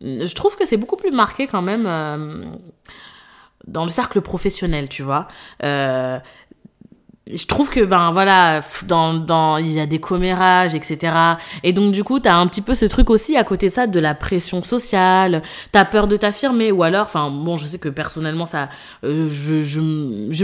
je 0.00 0.34
trouve 0.34 0.56
que 0.56 0.66
c'est 0.66 0.76
beaucoup 0.76 0.96
plus 0.96 1.12
marqué 1.12 1.46
quand 1.46 1.62
même... 1.62 1.86
Euh, 1.86 2.44
dans 3.66 3.84
le 3.84 3.90
cercle 3.90 4.22
professionnel, 4.22 4.88
tu 4.88 5.02
vois. 5.02 5.28
Je 7.34 7.46
trouve 7.46 7.70
que 7.70 7.84
ben 7.84 8.10
voilà 8.12 8.60
dans 8.86 9.14
dans 9.14 9.58
il 9.58 9.70
y 9.70 9.80
a 9.80 9.86
des 9.86 9.98
commérages 9.98 10.74
etc 10.74 11.12
et 11.62 11.72
donc 11.72 11.92
du 11.92 12.04
coup 12.04 12.20
t'as 12.20 12.34
un 12.34 12.46
petit 12.46 12.62
peu 12.62 12.74
ce 12.74 12.84
truc 12.84 13.10
aussi 13.10 13.36
à 13.36 13.44
côté 13.44 13.68
de 13.68 13.72
ça 13.72 13.86
de 13.86 14.00
la 14.00 14.14
pression 14.14 14.62
sociale. 14.62 15.42
T'as 15.72 15.84
peur 15.84 16.06
de 16.06 16.16
t'affirmer 16.16 16.72
ou 16.72 16.82
alors 16.82 17.06
enfin 17.06 17.30
bon 17.30 17.56
je 17.56 17.66
sais 17.66 17.78
que 17.78 17.88
personnellement 17.88 18.46
ça 18.46 18.68
euh, 19.04 19.28
je, 19.30 19.62
je, 19.62 19.80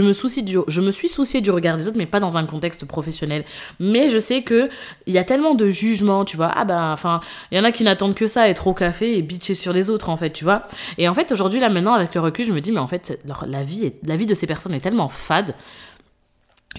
me 0.01 0.13
soucie 0.13 0.43
du 0.43 0.57
je 0.67 0.81
me 0.81 0.91
suis 0.91 1.07
soucié 1.07 1.41
du 1.41 1.51
regard 1.51 1.77
des 1.77 1.87
autres 1.87 1.97
mais 1.97 2.05
pas 2.05 2.19
dans 2.19 2.37
un 2.37 2.45
contexte 2.45 2.85
professionnel. 2.85 3.45
Mais 3.79 4.09
je 4.09 4.19
sais 4.19 4.41
que 4.41 4.69
il 5.05 5.13
y 5.13 5.17
a 5.17 5.23
tellement 5.23 5.55
de 5.55 5.69
jugements 5.69 6.25
tu 6.25 6.37
vois. 6.37 6.51
Ah 6.55 6.65
ben 6.65 6.91
enfin 6.91 7.19
il 7.51 7.57
y 7.57 7.61
en 7.61 7.63
a 7.63 7.71
qui 7.71 7.83
n'attendent 7.83 8.15
que 8.15 8.27
ça 8.27 8.49
être 8.49 8.67
au 8.67 8.73
café 8.73 9.17
et 9.17 9.21
bitcher 9.21 9.55
sur 9.55 9.73
les 9.73 9.89
autres 9.89 10.09
en 10.09 10.17
fait 10.17 10.31
tu 10.31 10.43
vois. 10.43 10.63
Et 10.97 11.07
en 11.07 11.13
fait 11.13 11.31
aujourd'hui 11.31 11.59
là 11.59 11.69
maintenant 11.69 11.93
avec 11.93 12.13
le 12.15 12.21
recul 12.21 12.45
je 12.45 12.51
me 12.51 12.61
dis 12.61 12.71
mais 12.71 12.79
en 12.79 12.87
fait 12.87 13.19
la 13.47 13.63
vie 13.63 13.93
la 14.03 14.15
vie 14.15 14.25
de 14.25 14.33
ces 14.33 14.47
personnes 14.47 14.73
est 14.73 14.79
tellement 14.79 15.09
fade 15.09 15.55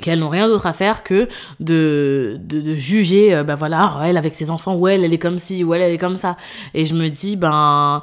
qu'elles 0.00 0.18
n'ont 0.18 0.28
rien 0.28 0.48
d'autre 0.48 0.66
à 0.66 0.72
faire 0.72 1.02
que 1.02 1.28
de, 1.60 2.38
de, 2.40 2.60
de 2.60 2.74
juger, 2.74 3.34
euh, 3.34 3.44
bah 3.44 3.54
voilà, 3.54 4.00
elle 4.04 4.16
avec 4.16 4.34
ses 4.34 4.50
enfants, 4.50 4.74
ou 4.76 4.88
elle, 4.88 5.04
elle 5.04 5.12
est 5.12 5.18
comme 5.18 5.38
ci, 5.38 5.64
ou 5.64 5.74
elle, 5.74 5.82
elle 5.82 5.92
est 5.92 5.98
comme 5.98 6.16
ça. 6.16 6.36
Et 6.74 6.84
je 6.84 6.94
me 6.94 7.08
dis, 7.08 7.36
ben, 7.36 8.02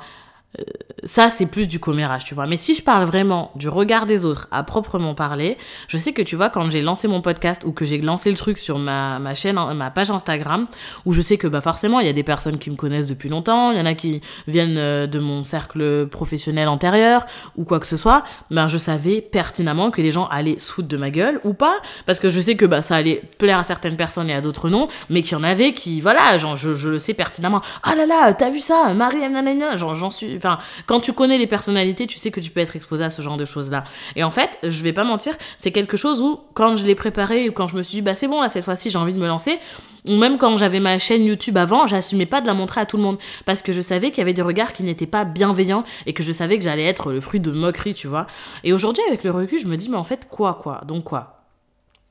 euh, 0.59 0.63
ça 1.03 1.29
c'est 1.29 1.45
plus 1.45 1.67
du 1.67 1.79
commérage, 1.79 2.23
tu 2.23 2.35
vois. 2.35 2.47
Mais 2.47 2.55
si 2.55 2.73
je 2.73 2.81
parle 2.81 3.05
vraiment 3.05 3.51
du 3.55 3.69
regard 3.69 4.05
des 4.05 4.25
autres 4.25 4.47
à 4.51 4.63
proprement 4.63 5.15
parler, 5.15 5.57
je 5.87 5.97
sais 5.97 6.13
que 6.13 6.21
tu 6.21 6.35
vois 6.35 6.49
quand 6.49 6.69
j'ai 6.71 6.81
lancé 6.81 7.07
mon 7.07 7.21
podcast 7.21 7.63
ou 7.65 7.71
que 7.71 7.85
j'ai 7.85 7.99
lancé 7.99 8.29
le 8.29 8.37
truc 8.37 8.57
sur 8.57 8.79
ma, 8.79 9.19
ma 9.19 9.35
chaîne, 9.35 9.55
ma 9.75 9.91
page 9.91 10.11
Instagram, 10.11 10.67
où 11.05 11.13
je 11.13 11.21
sais 11.21 11.37
que 11.37 11.47
bah 11.47 11.61
forcément 11.61 11.99
il 11.99 12.05
y 12.05 12.09
a 12.09 12.13
des 12.13 12.23
personnes 12.23 12.57
qui 12.57 12.69
me 12.69 12.75
connaissent 12.75 13.07
depuis 13.07 13.29
longtemps, 13.29 13.71
il 13.71 13.77
y 13.77 13.81
en 13.81 13.85
a 13.85 13.93
qui 13.93 14.21
viennent 14.47 14.77
euh, 14.77 15.07
de 15.07 15.19
mon 15.19 15.43
cercle 15.43 16.07
professionnel 16.07 16.67
antérieur 16.67 17.25
ou 17.55 17.65
quoi 17.65 17.79
que 17.79 17.87
ce 17.87 17.97
soit, 17.97 18.23
ben 18.51 18.67
je 18.67 18.77
savais 18.77 19.21
pertinemment 19.21 19.91
que 19.91 20.01
les 20.01 20.11
gens 20.11 20.27
allaient 20.27 20.59
se 20.59 20.71
foutre 20.71 20.87
de 20.87 20.97
ma 20.97 21.09
gueule 21.09 21.39
ou 21.43 21.53
pas, 21.53 21.75
parce 22.05 22.19
que 22.19 22.29
je 22.29 22.39
sais 22.39 22.55
que 22.55 22.65
bah 22.65 22.81
ça 22.81 22.95
allait 22.95 23.21
plaire 23.37 23.59
à 23.59 23.63
certaines 23.63 23.97
personnes 23.97 24.29
et 24.29 24.33
à 24.33 24.41
d'autres 24.41 24.69
non, 24.69 24.87
mais 25.09 25.21
qu'il 25.21 25.37
y 25.37 25.41
en 25.41 25.43
avait 25.43 25.73
qui 25.73 26.01
voilà, 26.01 26.37
genre 26.37 26.55
je, 26.55 26.75
je 26.75 26.89
le 26.89 26.99
sais 26.99 27.13
pertinemment. 27.13 27.61
Ah 27.83 27.95
là 27.95 28.05
là, 28.05 28.33
t'as 28.33 28.49
vu 28.49 28.61
ça, 28.61 28.93
Marie, 28.93 29.27
nanana, 29.29 29.75
genre 29.75 29.95
j'en 29.95 30.11
suis, 30.11 30.35
enfin 30.37 30.57
quand 30.85 30.99
tu 30.99 31.13
connais 31.13 31.37
les 31.37 31.47
personnalités, 31.47 32.07
tu 32.07 32.17
sais 32.19 32.31
que 32.31 32.39
tu 32.39 32.49
peux 32.49 32.59
être 32.59 32.75
exposé 32.75 33.03
à 33.03 33.09
ce 33.09 33.21
genre 33.21 33.37
de 33.37 33.45
choses-là. 33.45 33.83
Et 34.15 34.23
en 34.23 34.31
fait, 34.31 34.57
je 34.63 34.83
vais 34.83 34.93
pas 34.93 35.03
mentir, 35.03 35.33
c'est 35.57 35.71
quelque 35.71 35.97
chose 35.97 36.21
où, 36.21 36.39
quand 36.53 36.75
je 36.75 36.85
l'ai 36.87 36.95
préparé, 36.95 37.49
ou 37.49 37.51
quand 37.51 37.67
je 37.67 37.75
me 37.75 37.83
suis 37.83 37.95
dit, 37.97 38.01
bah 38.01 38.13
c'est 38.13 38.27
bon, 38.27 38.41
là, 38.41 38.49
cette 38.49 38.65
fois-ci, 38.65 38.89
j'ai 38.89 38.97
envie 38.97 39.13
de 39.13 39.19
me 39.19 39.27
lancer, 39.27 39.59
ou 40.05 40.15
même 40.17 40.37
quand 40.37 40.57
j'avais 40.57 40.79
ma 40.79 40.99
chaîne 40.99 41.23
YouTube 41.23 41.57
avant, 41.57 41.87
j'assumais 41.87 42.25
pas 42.25 42.41
de 42.41 42.47
la 42.47 42.53
montrer 42.53 42.81
à 42.81 42.85
tout 42.85 42.97
le 42.97 43.03
monde. 43.03 43.17
Parce 43.45 43.61
que 43.61 43.71
je 43.71 43.81
savais 43.81 44.09
qu'il 44.09 44.19
y 44.19 44.21
avait 44.21 44.33
des 44.33 44.41
regards 44.41 44.73
qui 44.73 44.83
n'étaient 44.83 45.07
pas 45.07 45.23
bienveillants 45.23 45.83
et 46.05 46.13
que 46.13 46.23
je 46.23 46.33
savais 46.33 46.57
que 46.57 46.63
j'allais 46.63 46.85
être 46.85 47.11
le 47.11 47.21
fruit 47.21 47.39
de 47.39 47.51
moqueries, 47.51 47.93
tu 47.93 48.07
vois. 48.07 48.27
Et 48.63 48.73
aujourd'hui, 48.73 49.03
avec 49.07 49.23
le 49.23 49.31
recul, 49.31 49.59
je 49.59 49.67
me 49.67 49.77
dis, 49.77 49.89
mais 49.89 49.97
en 49.97 50.03
fait, 50.03 50.27
quoi, 50.29 50.55
quoi? 50.55 50.81
Donc 50.85 51.05
quoi? 51.05 51.32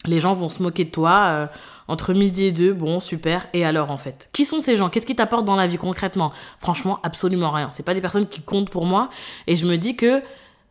Les 0.06 0.20
gens 0.20 0.34
vont 0.34 0.48
se 0.48 0.62
moquer 0.62 0.84
de 0.84 0.90
toi. 0.90 1.22
Euh, 1.24 1.46
entre 1.88 2.14
midi 2.14 2.44
et 2.44 2.52
deux, 2.52 2.72
bon, 2.72 3.00
super. 3.00 3.48
Et 3.52 3.64
alors, 3.64 3.90
en 3.90 3.96
fait? 3.96 4.30
Qui 4.32 4.44
sont 4.44 4.60
ces 4.60 4.76
gens? 4.76 4.88
Qu'est-ce 4.88 5.04
qui 5.04 5.16
t'apportent 5.16 5.44
dans 5.44 5.56
la 5.56 5.66
vie 5.66 5.76
concrètement? 5.76 6.32
Franchement, 6.58 7.00
absolument 7.02 7.50
rien. 7.50 7.68
C'est 7.70 7.82
pas 7.82 7.92
des 7.92 8.00
personnes 8.00 8.26
qui 8.26 8.40
comptent 8.40 8.70
pour 8.70 8.86
moi. 8.86 9.10
Et 9.46 9.56
je 9.56 9.66
me 9.66 9.76
dis 9.76 9.96
que 9.96 10.22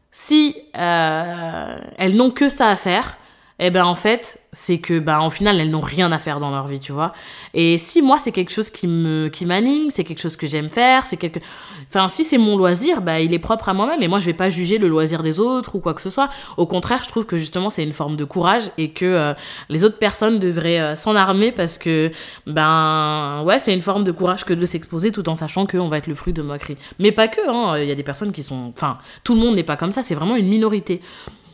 si 0.10 0.56
euh, 0.78 1.78
elles 1.98 2.16
n'ont 2.16 2.32
que 2.32 2.50
ça 2.50 2.70
à 2.70 2.76
faire, 2.76 3.18
eh 3.64 3.70
ben 3.70 3.86
en 3.86 3.94
fait, 3.94 4.40
c'est 4.54 4.80
que 4.80 4.98
ben 4.98 5.22
au 5.22 5.30
final 5.30 5.60
elles 5.60 5.70
n'ont 5.70 5.82
rien 5.82 6.12
à 6.12 6.18
faire 6.18 6.40
dans 6.40 6.50
leur 6.50 6.66
vie, 6.66 6.80
tu 6.80 6.92
vois. 6.92 7.14
Et 7.54 7.78
si 7.78 8.02
moi 8.02 8.18
c'est 8.18 8.32
quelque 8.32 8.52
chose 8.52 8.72
qui 8.72 8.88
me 8.88 9.28
qui 9.28 9.46
m'anime, 9.46 9.92
c'est 9.92 10.04
quelque 10.04 10.20
chose 10.20 10.36
que 10.36 10.48
j'aime 10.48 10.72
faire, 10.72 11.06
c'est 11.06 11.16
quelque 11.16 11.40
enfin 11.88 12.08
si 12.08 12.24
c'est 12.24 12.40
mon 12.40 12.58
loisir, 12.58 13.04
ben 13.04 13.18
il 13.18 13.36
est 13.36 13.40
propre 13.40 13.70
à 13.70 13.76
moi-même 13.76 14.02
et 14.02 14.08
moi 14.08 14.20
je 14.20 14.26
vais 14.26 14.34
pas 14.34 14.50
juger 14.50 14.80
le 14.80 14.88
loisir 14.88 15.22
des 15.22 15.40
autres 15.40 15.76
ou 15.76 15.80
quoi 15.80 15.94
que 15.94 16.02
ce 16.02 16.10
soit. 16.10 16.28
Au 16.58 16.66
contraire, 16.66 17.02
je 17.04 17.10
trouve 17.10 17.28
que 17.28 17.38
justement 17.38 17.70
c'est 17.70 17.84
une 17.84 17.94
forme 17.94 18.16
de 18.16 18.24
courage 18.24 18.72
et 18.80 18.90
que 18.90 19.06
euh, 19.06 19.34
les 19.70 19.86
autres 19.86 20.00
personnes 20.00 20.40
devraient 20.40 20.80
euh, 20.80 20.96
s'en 20.96 21.16
armer 21.16 21.52
parce 21.52 21.78
que 21.78 22.10
ben 22.48 23.44
ouais, 23.46 23.60
c'est 23.60 23.76
une 23.76 23.84
forme 23.84 24.04
de 24.04 24.12
courage 24.12 24.44
que 24.44 24.56
de 24.56 24.66
s'exposer 24.66 25.12
tout 25.12 25.30
en 25.30 25.36
sachant 25.36 25.68
qu'on 25.68 25.88
va 25.88 26.00
être 26.00 26.08
le 26.08 26.16
fruit 26.16 26.34
de 26.34 26.42
moqueries. 26.42 26.78
Mais 26.98 27.12
pas 27.12 27.28
que 27.28 27.48
hein, 27.48 27.78
il 27.78 27.88
y 27.88 27.92
a 27.92 27.96
des 27.96 28.02
personnes 28.02 28.32
qui 28.32 28.42
sont 28.42 28.74
enfin 28.76 28.98
tout 29.24 29.36
le 29.36 29.40
monde 29.40 29.54
n'est 29.54 29.62
pas 29.62 29.78
comme 29.78 29.92
ça, 29.92 30.02
c'est 30.02 30.16
vraiment 30.16 30.36
une 30.36 30.48
minorité. 30.48 31.00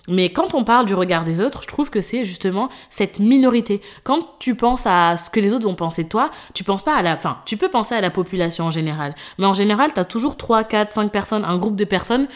Mais 0.08 0.32
quand 0.32 0.54
on 0.54 0.64
parle 0.64 0.86
du 0.86 0.94
regard 0.94 1.24
des 1.24 1.42
autres, 1.42 1.62
je 1.64 1.68
trouve 1.68 1.90
que 1.90 2.02
c'est 2.02 2.24
justement 2.24 2.70
cette 2.90 3.20
minorité. 3.20 3.82
Quand 4.04 4.20
tu 4.40 4.56
penses 4.56 4.86
à 4.86 5.18
ce 5.18 5.30
que 5.30 5.40
les 5.40 5.54
autres 5.54 5.68
vont 5.68 5.76
penser 5.76 6.06
de 6.06 6.10
toi, 6.10 6.32
tu 6.54 6.64
penses 6.64 6.84
pas 6.84 6.96
à 6.96 7.02
la 7.02 7.18
fin. 7.18 7.40
Tu 7.46 7.58
peux 7.58 7.70
penser 7.70 7.94
à 7.94 8.02
la 8.02 8.10
population 8.10 8.66
en 8.66 8.72
général. 8.72 9.16
Mais 9.38 9.46
en 9.46 9.54
général, 9.54 9.94
tu 9.94 10.00
as 10.00 10.06
toujours 10.06 10.38
3, 10.38 10.64
4, 10.64 10.94
5 10.94 11.12
personnes, 11.12 11.44
un 11.44 11.58
groupe 11.58 11.76
de 11.76 11.84
personnes 11.86 12.28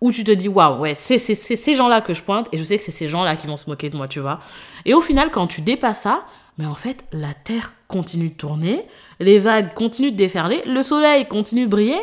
où 0.00 0.12
tu 0.12 0.24
te 0.24 0.32
dis 0.32 0.48
waouh, 0.48 0.80
ouais, 0.80 0.94
c'est 0.94 1.18
ces 1.18 1.74
gens-là 1.74 2.00
que 2.00 2.14
je 2.14 2.22
pointe 2.22 2.48
et 2.52 2.56
je 2.56 2.64
sais 2.64 2.78
que 2.78 2.84
c'est 2.84 2.90
ces 2.90 3.06
gens-là 3.06 3.36
qui 3.36 3.46
vont 3.46 3.58
se 3.58 3.68
moquer 3.68 3.90
de 3.90 3.98
moi, 3.98 4.08
tu 4.08 4.18
vois. 4.18 4.38
Et 4.86 4.94
au 4.94 5.02
final, 5.02 5.30
quand 5.30 5.46
tu 5.46 5.60
dépasses 5.60 6.00
ça, 6.00 6.24
mais 6.56 6.64
en 6.64 6.74
fait, 6.74 7.04
la 7.12 7.34
Terre 7.34 7.74
continue 7.86 8.30
de 8.30 8.34
tourner, 8.34 8.86
les 9.18 9.36
vagues 9.36 9.74
continuent 9.74 10.12
de 10.12 10.16
déferler, 10.16 10.62
le 10.66 10.82
soleil 10.82 11.28
continue 11.28 11.64
de 11.64 11.70
briller 11.70 12.00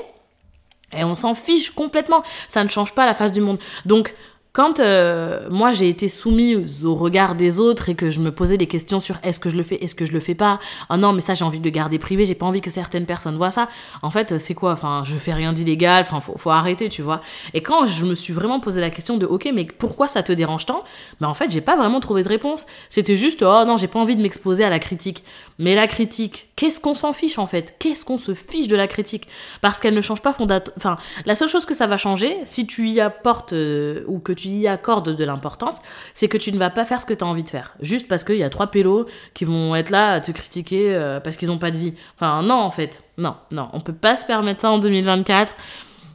et 0.95 1.03
on 1.03 1.15
s'en 1.15 1.33
fiche 1.33 1.71
complètement. 1.71 2.21
Ça 2.47 2.63
ne 2.63 2.69
change 2.69 2.93
pas 2.93 3.07
la 3.07 3.15
face 3.15 3.31
du 3.31 3.41
monde. 3.41 3.57
Donc, 3.86 4.13
quand 4.57 4.79
euh, 4.79 5.47
moi 5.51 5.71
j'ai 5.71 5.87
été 5.87 6.07
soumise 6.07 6.83
au 6.83 6.95
regard 6.95 7.35
des 7.35 7.59
autres 7.59 7.89
et 7.89 7.95
que 7.95 8.09
je 8.09 8.19
me 8.19 8.31
posais 8.31 8.57
des 8.57 8.65
questions 8.65 8.99
sur 8.99 9.17
est-ce 9.21 9.39
que 9.39 9.51
je 9.51 9.55
le 9.55 9.61
fais, 9.61 9.75
est-ce 9.83 9.93
que 9.93 10.07
je 10.07 10.13
le 10.13 10.19
fais 10.19 10.33
pas, 10.33 10.57
ah 10.89 10.97
non 10.97 11.13
mais 11.13 11.21
ça 11.21 11.35
j'ai 11.35 11.45
envie 11.45 11.59
de 11.59 11.63
le 11.63 11.69
garder 11.69 11.99
privé, 11.99 12.25
j'ai 12.25 12.33
pas 12.33 12.47
envie 12.47 12.59
que 12.59 12.71
certaines 12.71 13.05
personnes 13.05 13.37
voient 13.37 13.51
ça. 13.51 13.69
En 14.01 14.09
fait 14.09 14.39
c'est 14.39 14.55
quoi? 14.55 14.71
Enfin 14.71 15.03
je 15.05 15.15
fais 15.17 15.35
rien 15.35 15.53
d'illégal, 15.53 16.01
enfin 16.01 16.21
faut, 16.21 16.35
faut 16.37 16.49
arrêter 16.49 16.89
tu 16.89 17.03
vois. 17.03 17.21
Et 17.53 17.61
quand 17.61 17.85
je 17.85 18.03
me 18.03 18.15
suis 18.15 18.33
vraiment 18.33 18.59
posé 18.59 18.81
la 18.81 18.89
question 18.89 19.17
de 19.17 19.27
ok 19.27 19.47
mais 19.53 19.65
pourquoi 19.65 20.07
ça 20.07 20.23
te 20.23 20.31
dérange 20.31 20.65
tant? 20.65 20.83
Ben 21.21 21.27
en 21.27 21.35
fait 21.35 21.51
j'ai 21.51 21.61
pas 21.61 21.77
vraiment 21.77 21.99
trouvé 21.99 22.23
de 22.23 22.29
réponse. 22.29 22.65
C'était 22.89 23.15
juste 23.15 23.43
oh 23.43 23.63
non 23.63 23.77
j'ai 23.77 23.85
pas 23.85 23.99
envie 23.99 24.15
de 24.15 24.23
m'exposer 24.23 24.63
à 24.63 24.71
la 24.71 24.79
critique. 24.79 25.23
Mais 25.59 25.75
la 25.75 25.87
critique, 25.87 26.49
qu'est-ce 26.55 26.79
qu'on 26.79 26.95
s'en 26.95 27.13
fiche 27.13 27.37
en 27.37 27.45
fait? 27.45 27.75
Qu'est-ce 27.77 28.05
qu'on 28.05 28.17
se 28.17 28.33
fiche 28.33 28.67
de 28.67 28.75
la 28.75 28.87
critique? 28.87 29.27
Parce 29.61 29.79
qu'elle 29.79 29.93
ne 29.93 30.01
change 30.01 30.23
pas 30.23 30.33
fondamentalement. 30.33 30.73
Enfin 30.77 30.97
la 31.27 31.35
seule 31.35 31.49
chose 31.49 31.67
que 31.67 31.75
ça 31.75 31.85
va 31.85 31.97
changer 31.97 32.35
si 32.43 32.65
tu 32.65 32.89
y 32.89 32.99
apportes 32.99 33.53
euh, 33.53 34.03
ou 34.07 34.17
que 34.17 34.33
tu 34.33 34.47
y 34.50 34.68
accorde 34.68 35.16
de 35.16 35.24
l'importance, 35.24 35.82
c'est 36.13 36.27
que 36.27 36.38
tu 36.38 36.51
ne 36.51 36.58
vas 36.58 36.70
pas 36.70 36.86
faire 36.86 37.01
ce 37.01 37.06
que 37.06 37.13
tu 37.13 37.24
as 37.24 37.27
envie 37.27 37.44
de 37.44 37.50
faire. 37.50 37.75
Juste 37.82 38.08
parce 38.08 38.24
qu'il 38.24 38.38
y 38.38 38.44
a 38.44 38.50
trois 38.50 38.68
pélos 38.68 39.06
qui 39.34 39.46
vont 39.46 39.75
être 39.75 39.89
là 39.89 40.13
à 40.13 40.20
te 40.20 40.32
critiquer 40.32 40.96
euh, 40.96 41.20
parce 41.20 41.38
qu'ils 41.38 41.50
n'ont 41.50 41.58
pas 41.58 41.72
de 41.72 41.77
vie. 41.77 41.94
Enfin, 42.16 42.42
non, 42.42 42.56
en 42.56 42.72
fait. 42.72 43.04
Non, 43.18 43.36
non. 43.51 43.70
On 43.74 43.80
peut 43.80 43.94
pas 43.94 44.18
se 44.18 44.25
permettre 44.25 44.62
ça 44.62 44.72
en 44.72 44.80
2024. 44.80 45.54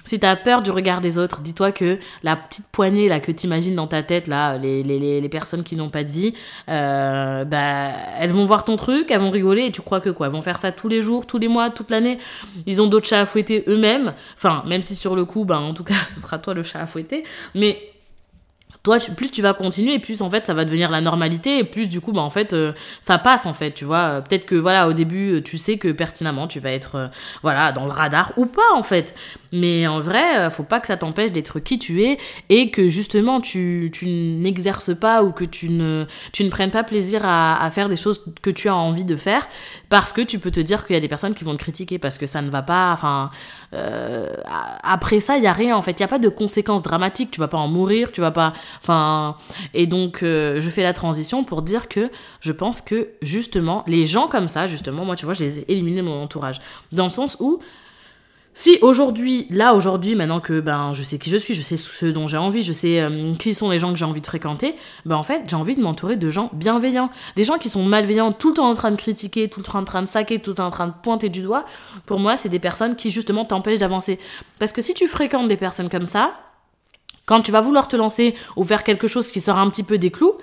Si 0.04 0.18
t'as 0.18 0.34
peur 0.34 0.62
du 0.62 0.70
regard 0.70 1.00
des 1.00 1.16
autres, 1.16 1.42
dis-toi 1.42 1.70
que 1.70 1.98
la 2.24 2.34
petite 2.34 2.66
poignée 2.72 3.08
là 3.08 3.20
que 3.20 3.30
t'imagines 3.30 3.76
dans 3.76 3.86
ta 3.86 4.02
tête 4.02 4.26
là, 4.26 4.58
les, 4.58 4.82
les, 4.82 5.20
les 5.20 5.28
personnes 5.28 5.62
qui 5.62 5.76
n'ont 5.76 5.90
pas 5.90 6.02
de 6.02 6.10
vie, 6.10 6.34
euh, 6.68 7.44
bah 7.44 7.90
elles 8.18 8.32
vont 8.32 8.44
voir 8.44 8.64
ton 8.64 8.76
truc, 8.76 9.10
elles 9.10 9.20
vont 9.20 9.30
rigoler 9.30 9.66
et 9.66 9.70
tu 9.70 9.80
crois 9.80 10.00
que 10.00 10.10
quoi? 10.10 10.26
Elles 10.26 10.32
vont 10.32 10.42
faire 10.42 10.58
ça 10.58 10.72
tous 10.72 10.88
les 10.88 11.02
jours, 11.02 11.26
tous 11.26 11.38
les 11.38 11.48
mois, 11.48 11.70
toute 11.70 11.90
l'année. 11.90 12.18
Ils 12.66 12.82
ont 12.82 12.88
d'autres 12.88 13.06
chats 13.06 13.20
à 13.20 13.26
fouetter 13.26 13.64
eux-mêmes. 13.68 14.12
Enfin, 14.34 14.64
même 14.66 14.82
si 14.82 14.96
sur 14.96 15.14
le 15.14 15.24
coup, 15.24 15.44
bah 15.44 15.60
en 15.60 15.72
tout 15.72 15.84
cas, 15.84 15.94
ce 16.06 16.18
sera 16.18 16.38
toi 16.38 16.52
le 16.54 16.64
chat 16.64 16.80
à 16.80 16.86
fouetter. 16.86 17.22
Mais 17.54 17.91
toi 18.82 18.98
plus 19.16 19.30
tu 19.30 19.42
vas 19.42 19.54
continuer 19.54 19.98
plus 20.00 20.22
en 20.22 20.30
fait 20.30 20.46
ça 20.46 20.54
va 20.54 20.64
devenir 20.64 20.90
la 20.90 21.00
normalité 21.00 21.58
et 21.58 21.64
plus 21.64 21.88
du 21.88 22.00
coup 22.00 22.12
bah 22.12 22.22
en 22.22 22.30
fait 22.30 22.52
euh, 22.52 22.72
ça 23.00 23.18
passe 23.18 23.46
en 23.46 23.54
fait 23.54 23.70
tu 23.72 23.84
vois. 23.84 24.22
Peut-être 24.22 24.44
que 24.44 24.56
voilà 24.56 24.88
au 24.88 24.92
début 24.92 25.40
tu 25.44 25.56
sais 25.56 25.78
que 25.78 25.92
pertinemment 25.92 26.48
tu 26.48 26.58
vas 26.58 26.72
être 26.72 26.96
euh, 26.96 27.06
voilà 27.42 27.70
dans 27.70 27.84
le 27.84 27.92
radar 27.92 28.32
ou 28.36 28.46
pas 28.46 28.72
en 28.74 28.82
fait. 28.82 29.14
Mais 29.52 29.86
en 29.86 30.00
vrai 30.00 30.38
euh, 30.38 30.50
faut 30.50 30.64
pas 30.64 30.80
que 30.80 30.88
ça 30.88 30.96
t'empêche 30.96 31.30
d'être 31.30 31.60
qui 31.60 31.78
tu 31.78 32.02
es 32.02 32.18
et 32.48 32.70
que 32.70 32.88
justement 32.88 33.40
tu, 33.40 33.90
tu 33.92 34.06
n'exerces 34.06 34.96
pas 34.96 35.22
ou 35.22 35.30
que 35.30 35.44
tu 35.44 35.68
ne 35.68 36.06
tu 36.32 36.42
ne 36.42 36.50
prennes 36.50 36.72
pas 36.72 36.82
plaisir 36.82 37.22
à, 37.24 37.62
à 37.62 37.70
faire 37.70 37.88
des 37.88 37.96
choses 37.96 38.24
que 38.42 38.50
tu 38.50 38.68
as 38.68 38.74
envie 38.74 39.04
de 39.04 39.14
faire 39.14 39.46
parce 39.90 40.12
que 40.12 40.22
tu 40.22 40.40
peux 40.40 40.50
te 40.50 40.60
dire 40.60 40.86
qu'il 40.86 40.94
y 40.94 40.96
a 40.96 41.00
des 41.00 41.08
personnes 41.08 41.34
qui 41.34 41.44
vont 41.44 41.52
te 41.52 41.62
critiquer 41.62 41.98
parce 42.00 42.18
que 42.18 42.26
ça 42.26 42.42
ne 42.42 42.50
va 42.50 42.62
pas 42.62 42.92
enfin 42.92 43.30
après 44.82 45.20
ça 45.20 45.38
il 45.38 45.44
y 45.44 45.46
a 45.46 45.52
rien 45.52 45.76
en 45.76 45.82
fait. 45.82 45.92
Il 45.92 46.00
y 46.00 46.04
a 46.04 46.08
pas 46.08 46.18
de 46.18 46.28
conséquences 46.28 46.82
dramatiques. 46.82 47.30
Tu 47.30 47.40
vas 47.40 47.48
pas 47.48 47.58
en 47.58 47.68
mourir 47.68 48.10
tu 48.10 48.20
vas 48.20 48.32
pas 48.32 48.52
Enfin, 48.80 49.36
et 49.74 49.86
donc 49.86 50.22
euh, 50.22 50.60
je 50.60 50.70
fais 50.70 50.82
la 50.82 50.92
transition 50.92 51.44
pour 51.44 51.62
dire 51.62 51.88
que 51.88 52.10
je 52.40 52.52
pense 52.52 52.80
que 52.80 53.08
justement 53.22 53.84
les 53.86 54.06
gens 54.06 54.28
comme 54.28 54.48
ça, 54.48 54.66
justement, 54.66 55.04
moi 55.04 55.16
tu 55.16 55.24
vois, 55.24 55.34
je 55.34 55.44
les 55.44 56.02
mon 56.02 56.22
entourage, 56.22 56.60
dans 56.92 57.04
le 57.04 57.10
sens 57.10 57.36
où 57.40 57.60
si 58.54 58.78
aujourd'hui, 58.82 59.46
là 59.48 59.72
aujourd'hui, 59.72 60.14
maintenant 60.14 60.40
que 60.40 60.60
ben 60.60 60.92
je 60.92 61.02
sais 61.02 61.18
qui 61.18 61.30
je 61.30 61.38
suis, 61.38 61.54
je 61.54 61.62
sais 61.62 61.78
ce 61.78 62.04
dont 62.04 62.28
j'ai 62.28 62.36
envie, 62.36 62.62
je 62.62 62.74
sais 62.74 63.00
euh, 63.00 63.32
qui 63.34 63.54
sont 63.54 63.70
les 63.70 63.78
gens 63.78 63.92
que 63.92 63.98
j'ai 63.98 64.04
envie 64.04 64.20
de 64.20 64.26
fréquenter, 64.26 64.76
ben 65.06 65.16
en 65.16 65.22
fait 65.22 65.42
j'ai 65.48 65.56
envie 65.56 65.74
de 65.74 65.80
m'entourer 65.80 66.16
de 66.16 66.28
gens 66.28 66.50
bienveillants, 66.52 67.08
des 67.34 67.44
gens 67.44 67.56
qui 67.56 67.70
sont 67.70 67.82
malveillants, 67.82 68.30
tout 68.30 68.50
le 68.50 68.54
temps 68.56 68.68
en 68.68 68.74
train 68.74 68.90
de 68.90 68.96
critiquer, 68.96 69.48
tout 69.48 69.60
le 69.60 69.64
temps 69.64 69.78
en 69.78 69.84
train 69.84 70.02
de 70.02 70.06
saquer, 70.06 70.38
tout 70.38 70.50
le 70.50 70.56
temps 70.56 70.66
en 70.66 70.70
train 70.70 70.88
de 70.88 70.92
pointer 71.02 71.30
du 71.30 71.40
doigt. 71.40 71.64
Pour 72.04 72.20
moi, 72.20 72.36
c'est 72.36 72.50
des 72.50 72.58
personnes 72.58 72.94
qui 72.94 73.10
justement 73.10 73.46
t'empêchent 73.46 73.80
d'avancer. 73.80 74.18
Parce 74.58 74.72
que 74.72 74.82
si 74.82 74.92
tu 74.92 75.08
fréquentes 75.08 75.48
des 75.48 75.56
personnes 75.56 75.88
comme 75.88 76.06
ça, 76.06 76.34
quand 77.26 77.40
tu 77.42 77.52
vas 77.52 77.60
vouloir 77.60 77.88
te 77.88 77.96
lancer 77.96 78.34
ou 78.56 78.64
faire 78.64 78.84
quelque 78.84 79.06
chose 79.06 79.30
qui 79.32 79.40
sort 79.40 79.58
un 79.58 79.70
petit 79.70 79.84
peu 79.84 79.98
des 79.98 80.10
clous, 80.10 80.36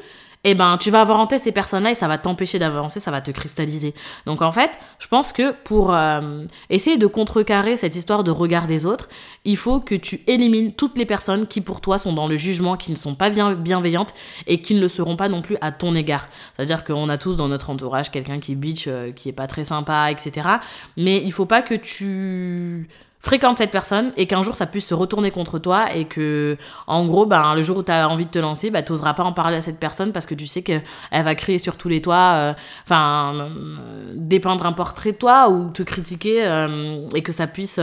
eh 0.46 0.56
ben, 0.56 0.78
tu 0.78 0.90
vas 0.90 1.02
avoir 1.02 1.20
en 1.20 1.28
tête 1.28 1.42
ces 1.42 1.52
personnes-là 1.52 1.92
et 1.92 1.96
ça 1.96 2.08
va 2.08 2.18
t'empêcher 2.18 2.60
d'avancer, 2.60 3.02
ça 3.02 3.12
va 3.12 3.20
te 3.20 3.30
cristalliser. 3.32 3.94
Donc 4.26 4.42
en 4.42 4.54
fait, 4.54 4.72
je 4.98 5.08
pense 5.08 5.34
que 5.34 5.52
pour 5.66 5.94
euh, 5.94 6.46
essayer 6.70 6.98
de 6.98 7.08
contrecarrer 7.08 7.76
cette 7.76 7.96
histoire 7.96 8.24
de 8.24 8.32
regard 8.32 8.66
des 8.66 8.86
autres, 8.86 9.10
il 9.44 9.58
faut 9.58 9.82
que 9.82 9.96
tu 9.96 10.22
élimines 10.28 10.74
toutes 10.74 10.98
les 10.98 11.06
personnes 11.06 11.46
qui 11.46 11.60
pour 11.60 11.82
toi 11.82 11.98
sont 11.98 12.14
dans 12.14 12.28
le 12.28 12.38
jugement, 12.38 12.78
qui 12.78 12.92
ne 12.92 12.96
sont 12.96 13.16
pas 13.16 13.30
bien, 13.30 13.54
bienveillantes 13.54 14.14
et 14.48 14.62
qui 14.62 14.76
ne 14.76 14.80
le 14.80 14.88
seront 14.88 15.18
pas 15.18 15.28
non 15.28 15.42
plus 15.42 15.58
à 15.60 15.74
ton 15.74 15.94
égard. 15.94 16.30
C'est-à-dire 16.56 16.86
qu'on 16.86 17.10
a 17.10 17.18
tous 17.18 17.36
dans 17.36 17.50
notre 17.50 17.70
entourage 17.70 18.10
quelqu'un 18.10 18.40
qui 18.40 18.56
bitch, 18.56 18.86
euh, 18.88 19.12
qui 19.12 19.28
est 19.28 19.34
pas 19.34 19.48
très 19.48 19.66
sympa, 19.66 20.10
etc. 20.10 20.48
Mais 20.96 21.18
il 21.18 21.34
faut 21.34 21.48
pas 21.48 21.62
que 21.62 21.76
tu 21.76 22.88
fréquente 23.20 23.58
cette 23.58 23.72
personne 23.72 24.12
et 24.16 24.28
qu'un 24.28 24.44
jour 24.44 24.56
ça 24.56 24.66
puisse 24.66 24.88
se 24.88 24.94
retourner 24.94 25.30
contre 25.30 25.60
toi 25.60 25.94
et 25.94 26.06
que 26.06 26.58
en 26.88 27.06
gros 27.06 27.26
ben 27.26 27.54
le 27.54 27.62
jour 27.62 27.78
où 27.78 27.84
tu 27.84 27.92
as 27.92 28.08
envie 28.08 28.26
de 28.26 28.32
te 28.32 28.40
lancer 28.40 28.70
ben 28.70 28.82
t'oseras 28.82 29.14
pas 29.14 29.24
en 29.24 29.34
parler 29.34 29.58
à 29.58 29.62
cette 29.62 29.80
personne 29.80 30.14
parce 30.14 30.26
que 30.26 30.36
tu 30.36 30.48
sais 30.48 30.62
qu'elle 30.62 30.84
va 31.12 31.36
crier 31.36 31.60
sur 31.60 31.76
tous 31.76 31.90
les 31.90 32.02
toits 32.02 32.16
euh, 32.16 32.54
enfin 32.84 33.34
euh, 33.36 34.14
dépeindre 34.16 34.66
un 34.66 34.72
portrait 34.72 35.12
de 35.12 35.18
toi 35.18 35.50
ou 35.50 35.70
te 35.70 35.84
critiquer 35.84 36.46
euh, 36.46 37.08
et 37.14 37.22
que 37.22 37.34
ça 37.34 37.48
puisse 37.48 37.80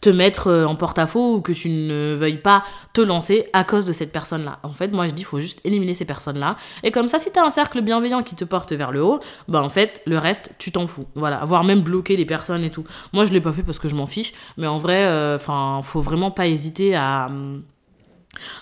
te 0.00 0.10
mettre 0.10 0.64
en 0.68 0.76
porte-à-faux 0.76 1.36
ou 1.36 1.40
que 1.40 1.52
tu 1.52 1.68
ne 1.70 2.14
veuilles 2.14 2.38
pas 2.38 2.62
te 2.92 3.00
lancer 3.00 3.48
à 3.52 3.64
cause 3.64 3.84
de 3.84 3.92
cette 3.92 4.12
personne 4.12 4.44
là 4.44 4.60
en 4.62 4.72
fait 4.72 4.92
moi 4.92 5.08
je 5.08 5.12
dis 5.12 5.24
faut 5.24 5.40
juste 5.40 5.60
éliminer 5.64 5.94
ces 5.94 6.04
personnes 6.04 6.38
là 6.38 6.56
et 6.84 6.92
comme 6.92 7.08
ça 7.08 7.18
si 7.18 7.32
tu 7.32 7.38
as 7.40 7.44
un 7.44 7.50
cercle 7.50 7.80
bienveillant 7.80 8.22
qui 8.22 8.36
te 8.36 8.44
porte 8.44 8.72
vers 8.72 8.92
le 8.92 9.02
haut 9.02 9.18
ben 9.48 9.60
en 9.60 9.68
fait 9.68 10.02
le 10.06 10.18
reste 10.18 10.52
tu 10.58 10.72
t'en 10.72 10.86
fous. 10.86 11.06
Voilà. 11.14 11.44
Voire 11.44 11.64
même 11.64 11.80
bloquer 11.80 12.16
les 12.16 12.24
personnes 12.24 12.64
et 12.64 12.70
tout. 12.70 12.84
Moi 13.12 13.24
je 13.24 13.32
l'ai 13.32 13.40
pas 13.40 13.52
fait 13.52 13.62
parce 13.62 13.78
que 13.78 13.88
je 13.88 13.94
m'en 13.94 14.06
fiche 14.06 14.32
mais 14.56 14.67
en 14.68 14.78
vrai, 14.78 15.04
euh, 15.06 15.36
enfin, 15.36 15.80
faut 15.82 16.00
vraiment 16.00 16.30
pas 16.30 16.46
hésiter 16.46 16.94
à 16.94 17.28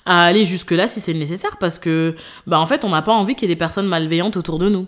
à 0.06 0.24
aller 0.24 0.44
jusque 0.44 0.70
là 0.70 0.88
si 0.88 1.00
c'est 1.00 1.14
nécessaire 1.14 1.56
parce 1.58 1.78
que 1.78 2.14
bah 2.46 2.58
en 2.58 2.66
fait 2.66 2.84
on 2.84 2.90
n'a 2.90 3.02
pas 3.02 3.12
envie 3.12 3.34
qu'il 3.34 3.48
y 3.48 3.52
ait 3.52 3.54
des 3.54 3.58
personnes 3.58 3.86
malveillantes 3.86 4.36
autour 4.36 4.58
de 4.58 4.68
nous 4.68 4.86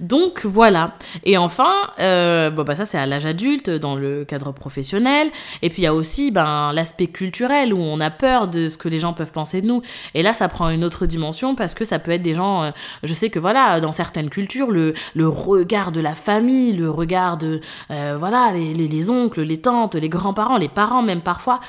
donc 0.00 0.44
voilà. 0.44 0.96
Et 1.24 1.38
enfin, 1.38 1.72
euh, 2.00 2.50
bon, 2.50 2.62
bah 2.62 2.74
ça 2.74 2.84
c'est 2.84 2.98
à 2.98 3.06
l'âge 3.06 3.26
adulte, 3.26 3.70
dans 3.70 3.96
le 3.96 4.24
cadre 4.24 4.52
professionnel. 4.52 5.30
Et 5.62 5.68
puis 5.68 5.82
il 5.82 5.84
y 5.84 5.88
a 5.88 5.94
aussi 5.94 6.30
ben, 6.30 6.72
l'aspect 6.72 7.06
culturel 7.06 7.72
où 7.72 7.78
on 7.78 8.00
a 8.00 8.10
peur 8.10 8.48
de 8.48 8.68
ce 8.68 8.78
que 8.78 8.88
les 8.88 8.98
gens 8.98 9.12
peuvent 9.12 9.32
penser 9.32 9.60
de 9.60 9.66
nous. 9.66 9.82
Et 10.14 10.22
là, 10.22 10.34
ça 10.34 10.48
prend 10.48 10.68
une 10.70 10.84
autre 10.84 11.06
dimension 11.06 11.54
parce 11.54 11.74
que 11.74 11.84
ça 11.84 11.98
peut 11.98 12.10
être 12.10 12.22
des 12.22 12.34
gens. 12.34 12.64
Euh, 12.64 12.70
je 13.02 13.14
sais 13.14 13.30
que 13.30 13.38
voilà, 13.38 13.80
dans 13.80 13.92
certaines 13.92 14.30
cultures, 14.30 14.70
le, 14.70 14.94
regard 15.16 15.92
de 15.92 16.00
la 16.00 16.14
famille, 16.14 16.72
le 16.72 16.90
regard 16.90 17.36
de 17.36 17.60
euh, 17.90 18.16
voilà 18.18 18.52
les, 18.52 18.74
les 18.74 19.10
oncles, 19.10 19.42
les 19.42 19.60
tantes, 19.60 19.94
les 19.94 20.08
grands-parents, 20.08 20.58
les 20.58 20.68
parents 20.68 21.02
même 21.02 21.20
parfois 21.20 21.60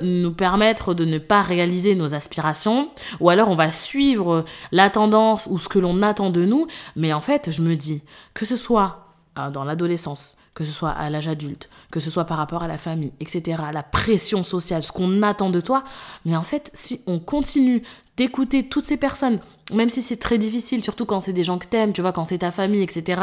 nous 0.00 0.32
permettre 0.32 0.94
de 0.94 1.04
ne 1.04 1.18
pas 1.18 1.42
réaliser 1.42 1.94
nos 1.94 2.14
aspirations, 2.14 2.90
ou 3.20 3.30
alors 3.30 3.48
on 3.50 3.54
va 3.54 3.70
suivre 3.70 4.44
la 4.72 4.90
tendance 4.90 5.46
ou 5.50 5.58
ce 5.58 5.68
que 5.68 5.78
l'on 5.78 6.02
attend 6.02 6.30
de 6.30 6.44
nous, 6.44 6.66
mais 6.94 7.12
en 7.12 7.20
fait, 7.20 7.50
je 7.50 7.62
me 7.62 7.74
dis, 7.76 8.02
que 8.34 8.44
ce 8.44 8.56
soit 8.56 9.14
hein, 9.36 9.50
dans 9.50 9.64
l'adolescence, 9.64 10.36
que 10.56 10.64
ce 10.64 10.72
soit 10.72 10.90
à 10.90 11.10
l'âge 11.10 11.28
adulte, 11.28 11.68
que 11.92 12.00
ce 12.00 12.10
soit 12.10 12.24
par 12.24 12.38
rapport 12.38 12.62
à 12.62 12.68
la 12.68 12.78
famille, 12.78 13.12
etc., 13.20 13.62
la 13.72 13.82
pression 13.82 14.42
sociale, 14.42 14.82
ce 14.82 14.90
qu'on 14.90 15.22
attend 15.22 15.50
de 15.50 15.60
toi, 15.60 15.84
mais 16.24 16.34
en 16.34 16.42
fait, 16.42 16.70
si 16.72 17.02
on 17.06 17.18
continue 17.20 17.82
d'écouter 18.16 18.66
toutes 18.66 18.86
ces 18.86 18.96
personnes 18.96 19.38
même 19.72 19.90
si 19.90 20.00
c'est 20.00 20.16
très 20.16 20.38
difficile, 20.38 20.82
surtout 20.84 21.06
quand 21.06 21.18
c'est 21.18 21.32
des 21.32 21.42
gens 21.42 21.58
que 21.58 21.66
t'aimes, 21.66 21.92
tu 21.92 22.00
vois, 22.00 22.12
quand 22.12 22.24
c'est 22.24 22.38
ta 22.38 22.52
famille, 22.52 22.82
etc., 22.82 23.20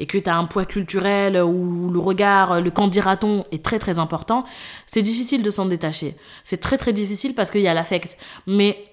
et 0.00 0.06
que 0.06 0.18
t'as 0.18 0.34
un 0.34 0.44
poids 0.44 0.64
culturel 0.64 1.40
ou 1.40 1.88
le 1.88 2.00
regard, 2.00 2.60
le 2.60 2.70
quand 2.72 2.88
dira-t-on 2.88 3.44
est 3.52 3.64
très 3.64 3.78
très 3.78 4.00
important, 4.00 4.44
c'est 4.86 5.02
difficile 5.02 5.44
de 5.44 5.50
s'en 5.50 5.66
détacher. 5.66 6.16
C'est 6.42 6.60
très 6.60 6.78
très 6.78 6.92
difficile 6.92 7.34
parce 7.36 7.52
qu'il 7.52 7.60
y 7.60 7.68
a 7.68 7.74
l'affect. 7.74 8.18
Mais 8.48 8.84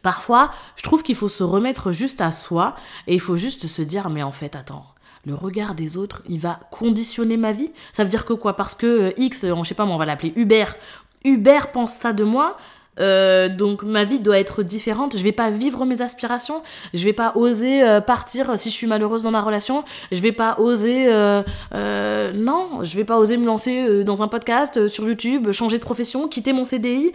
parfois, 0.00 0.50
je 0.76 0.82
trouve 0.82 1.02
qu'il 1.02 1.14
faut 1.14 1.28
se 1.28 1.42
remettre 1.42 1.90
juste 1.90 2.22
à 2.22 2.32
soi 2.32 2.74
et 3.06 3.12
il 3.12 3.20
faut 3.20 3.36
juste 3.36 3.66
se 3.66 3.82
dire, 3.82 4.08
mais 4.08 4.22
en 4.22 4.32
fait, 4.32 4.56
attends, 4.56 4.86
le 5.26 5.34
regard 5.34 5.74
des 5.74 5.96
autres, 5.96 6.22
il 6.28 6.38
va 6.38 6.60
conditionner 6.70 7.36
ma 7.36 7.52
vie. 7.52 7.72
Ça 7.92 8.04
veut 8.04 8.10
dire 8.10 8.24
que 8.24 8.32
quoi? 8.32 8.56
Parce 8.56 8.74
que 8.74 8.86
euh, 8.86 9.12
X, 9.16 9.44
on, 9.44 9.64
je 9.64 9.68
sais 9.70 9.74
pas, 9.74 9.84
on 9.84 9.96
va 9.96 10.04
l'appeler 10.04 10.32
Hubert. 10.36 10.76
Hubert 11.24 11.72
pense 11.72 11.94
ça 11.94 12.12
de 12.12 12.24
moi 12.24 12.56
Euh, 13.00 13.48
donc 13.48 13.82
ma 13.82 14.04
vie 14.04 14.18
doit 14.18 14.38
être 14.38 14.62
différente. 14.62 15.16
Je 15.16 15.22
vais 15.22 15.32
pas 15.32 15.50
vivre 15.50 15.84
mes 15.84 16.02
aspirations. 16.02 16.62
Je 16.92 17.04
vais 17.04 17.12
pas 17.12 17.32
oser 17.34 17.82
euh, 17.82 18.00
partir 18.00 18.58
si 18.58 18.70
je 18.70 18.74
suis 18.74 18.86
malheureuse 18.86 19.22
dans 19.24 19.30
ma 19.30 19.42
relation. 19.42 19.84
Je 20.12 20.20
vais 20.20 20.32
pas 20.32 20.56
oser. 20.58 21.06
Euh, 21.08 22.32
non, 22.34 22.80
je 22.82 22.96
vais 22.96 23.04
pas 23.04 23.18
oser 23.18 23.36
me 23.36 23.46
lancer 23.46 24.04
dans 24.04 24.22
un 24.22 24.28
podcast 24.28 24.88
sur 24.88 25.06
YouTube, 25.06 25.50
changer 25.52 25.78
de 25.78 25.82
profession, 25.82 26.28
quitter 26.28 26.52
mon 26.52 26.64
CDI 26.64 27.12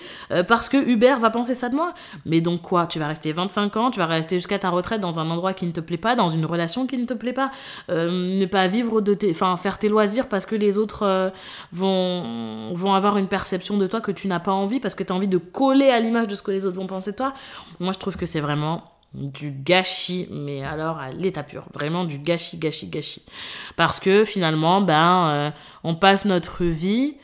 parce 0.47 0.69
que 0.69 0.77
Hubert 0.77 1.19
va 1.19 1.29
penser 1.29 1.55
ça 1.55 1.69
de 1.69 1.75
moi. 1.75 1.93
Mais 2.25 2.41
donc 2.41 2.61
quoi? 2.61 2.87
Tu 2.87 2.99
vas 2.99 3.07
rester 3.07 3.31
25 3.31 3.77
ans, 3.77 3.91
tu 3.91 3.99
vas 3.99 4.05
rester 4.05 4.37
jusqu'à 4.37 4.59
ta 4.59 4.69
retraite 4.69 5.01
dans 5.01 5.19
un 5.19 5.29
endroit 5.29 5.53
qui 5.53 5.65
ne 5.65 5.71
te 5.71 5.79
plaît 5.79 5.97
pas, 5.97 6.15
dans 6.15 6.29
une 6.29 6.45
relation 6.45 6.87
qui 6.87 6.97
ne 6.97 7.05
te 7.05 7.13
plaît 7.13 7.33
pas. 7.33 7.51
ne 7.89 8.45
pas 8.45 8.67
vivre 8.67 9.01
de 9.01 9.13
tes, 9.13 9.31
enfin 9.31 9.55
faire 9.57 9.77
tes 9.77 9.89
loisirs 9.89 10.27
parce 10.27 10.45
que 10.45 10.55
les 10.55 10.77
autres 10.77 11.31
vont 11.71 12.73
vont 12.73 12.93
avoir 12.93 13.17
une 13.17 13.27
perception 13.27 13.77
de 13.77 13.87
toi 13.87 14.01
que 14.01 14.11
tu 14.11 14.27
n'as 14.27 14.39
pas 14.39 14.51
envie 14.51 14.79
parce 14.79 14.95
que 14.95 15.03
tu 15.03 15.11
as 15.11 15.15
envie 15.15 15.27
de 15.27 15.37
à 15.71 15.99
l'image 15.99 16.27
de 16.27 16.35
ce 16.35 16.41
que 16.41 16.51
les 16.51 16.65
autres 16.65 16.77
vont 16.77 16.87
penser 16.87 17.11
de 17.11 17.17
toi. 17.17 17.33
Moi, 17.79 17.93
je 17.93 17.99
trouve 17.99 18.17
que 18.17 18.25
c'est 18.25 18.39
vraiment 18.39 18.83
du 19.13 19.51
gâchis, 19.51 20.27
mais 20.31 20.63
alors 20.63 20.99
à 20.99 21.11
l'état 21.11 21.43
pur, 21.43 21.65
vraiment 21.73 22.05
du 22.05 22.19
gâchis, 22.19 22.57
gâchis, 22.57 22.87
gâchis. 22.87 23.23
Parce 23.75 23.99
que 23.99 24.23
finalement, 24.23 24.81
ben, 24.81 25.27
euh, 25.29 25.51
on 25.83 25.95
passe 25.95 26.25
notre 26.25 26.63
vie 26.63 27.15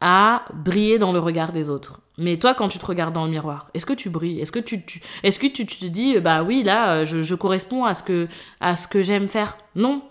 à 0.00 0.44
briller 0.52 0.98
dans 0.98 1.12
le 1.12 1.18
regard 1.18 1.52
des 1.52 1.70
autres. 1.70 2.00
Mais 2.18 2.36
toi, 2.36 2.54
quand 2.54 2.68
tu 2.68 2.78
te 2.78 2.86
regardes 2.86 3.14
dans 3.14 3.24
le 3.24 3.30
miroir, 3.30 3.70
est-ce 3.74 3.86
que 3.86 3.92
tu 3.92 4.10
brilles? 4.10 4.40
Est-ce 4.40 4.52
que 4.52 4.58
tu, 4.58 4.84
est-ce 5.22 5.38
que 5.38 5.46
tu, 5.46 5.64
te 5.66 5.84
dis, 5.86 6.18
bah 6.20 6.42
oui, 6.42 6.62
là, 6.62 6.92
euh, 6.92 7.04
je, 7.04 7.22
je 7.22 7.34
corresponds 7.34 7.84
à 7.84 7.94
ce 7.94 8.02
que, 8.02 8.28
à 8.60 8.76
ce 8.76 8.86
que 8.86 9.02
j'aime 9.02 9.28
faire? 9.28 9.56
Non. 9.74 10.02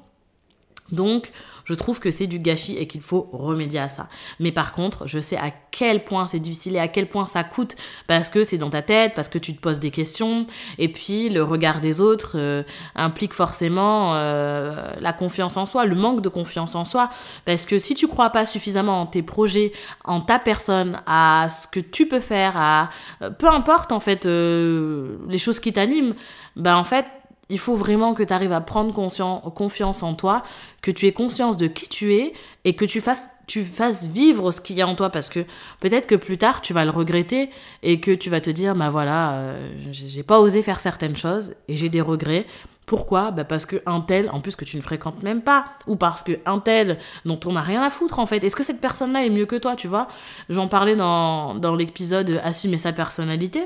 Donc, 0.92 1.32
je 1.66 1.74
trouve 1.74 2.00
que 2.00 2.12
c'est 2.12 2.28
du 2.28 2.40
gâchis 2.40 2.78
et 2.78 2.88
qu'il 2.88 3.02
faut 3.02 3.30
remédier 3.32 3.80
à 3.80 3.90
ça. 3.90 4.08
Mais 4.40 4.52
par 4.52 4.74
contre, 4.74 5.08
je 5.08 5.20
sais 5.20 5.38
à 5.38 5.52
quel 5.72 6.04
point 6.04 6.28
c'est 6.28 6.40
difficile 6.40 6.76
et 6.76 6.80
à 6.80 6.88
quel 6.88 7.08
point 7.08 7.26
ça 7.26 7.44
coûte 7.44 7.76
parce 8.08 8.30
que 8.30 8.44
c'est 8.44 8.58
dans 8.58 8.70
ta 8.70 8.82
tête, 8.82 9.14
parce 9.16 9.30
que 9.30 9.38
tu 9.38 9.56
te 9.56 9.62
poses 9.62 9.80
des 9.80 9.92
questions 9.92 10.48
et 10.78 10.90
puis 10.90 11.30
le 11.30 11.44
regard 11.44 11.80
des 11.80 12.02
autres 12.02 12.34
euh, 12.36 12.64
implique 12.96 13.34
forcément 13.34 14.16
euh, 14.16 14.92
la 15.00 15.14
confiance 15.14 15.58
en 15.58 15.66
soi, 15.66 15.86
le 15.86 15.96
manque 15.96 16.22
de 16.22 16.30
confiance 16.30 16.76
en 16.76 16.86
soi 16.86 17.10
parce 17.46 17.66
que 17.66 17.80
si 17.80 17.96
tu 17.96 18.08
crois 18.08 18.32
pas 18.32 18.46
suffisamment 18.46 19.02
en 19.02 19.06
tes 19.06 19.24
projets, 19.24 19.72
en 20.04 20.22
ta 20.22 20.40
personne, 20.40 21.00
à 21.06 21.48
ce 21.50 21.68
que 21.68 21.80
tu 21.80 22.08
peux 22.08 22.20
faire, 22.20 22.58
à 22.58 22.90
euh, 23.22 23.30
peu 23.30 23.48
importe 23.48 23.92
en 23.92 24.00
fait 24.00 24.26
les 24.26 25.38
choses 25.38 25.60
qui 25.60 25.74
t'animent, 25.74 26.14
ben 26.56 26.76
en 26.76 26.84
fait 26.84 27.06
il 27.52 27.60
faut 27.60 27.76
vraiment 27.76 28.14
que 28.14 28.24
tu 28.24 28.34
arrives 28.34 28.54
à 28.54 28.62
prendre 28.62 28.94
confiance 28.94 30.04
en 30.04 30.14
toi, 30.16 30.42
que 30.82 30.90
tu 30.90 31.06
aies 31.06 31.12
conscience 31.12 31.58
de 31.58 31.68
qui 31.68 31.88
tu 31.88 32.16
es 32.16 32.34
et 32.66 32.76
que 32.76 32.86
tu 32.86 33.02
fasses, 33.02 34.08
vivre 34.08 34.52
ce 34.52 34.62
qu'il 34.62 34.78
y 34.78 34.82
a 34.82 34.88
en 34.88 34.96
toi 34.96 35.10
parce 35.10 35.30
que 35.30 35.42
peut-être 35.82 36.08
que 36.08 36.16
plus 36.16 36.38
tard 36.38 36.62
tu 36.62 36.72
vas 36.72 36.86
le 36.86 36.92
regretter 36.92 37.50
et 37.84 38.00
que 38.00 38.12
tu 38.12 38.30
vas 38.30 38.40
te 38.40 38.50
dire 38.50 38.76
bah 38.76 38.90
voilà, 38.90 39.34
euh, 39.34 39.70
j'ai 39.92 40.24
pas 40.24 40.40
osé 40.40 40.62
faire 40.62 40.80
certaines 40.80 41.18
choses 41.18 41.54
et 41.68 41.76
j'ai 41.76 41.90
des 41.90 42.00
regrets. 42.00 42.46
Pourquoi? 42.86 43.32
Bah 43.32 43.44
Parce 43.44 43.66
que 43.66 43.82
un 43.86 44.02
tel, 44.02 44.30
en 44.32 44.40
plus 44.40 44.56
que 44.56 44.66
tu 44.66 44.78
ne 44.78 44.82
fréquentes 44.82 45.22
même 45.22 45.42
pas, 45.42 45.66
ou 45.86 45.96
parce 45.98 46.24
que 46.24 46.40
un 46.46 46.60
tel 46.60 46.98
dont 47.26 47.40
on 47.46 47.54
n'a 47.54 47.62
rien 47.62 47.84
à 47.84 47.90
foutre 47.90 48.20
en 48.20 48.26
fait. 48.26 48.44
Est-ce 48.44 48.56
que 48.56 48.64
cette 48.64 48.82
personne-là 48.82 49.26
est 49.26 49.30
mieux 49.30 49.46
que 49.46 49.58
toi, 49.58 49.76
tu 49.76 49.88
vois? 49.88 50.08
J'en 50.50 50.68
parlais 50.68 50.96
dans, 50.96 51.56
dans 51.56 51.76
l'épisode 51.76 52.42
Assumer 52.44 52.78
sa 52.78 52.92
personnalité. 52.94 53.66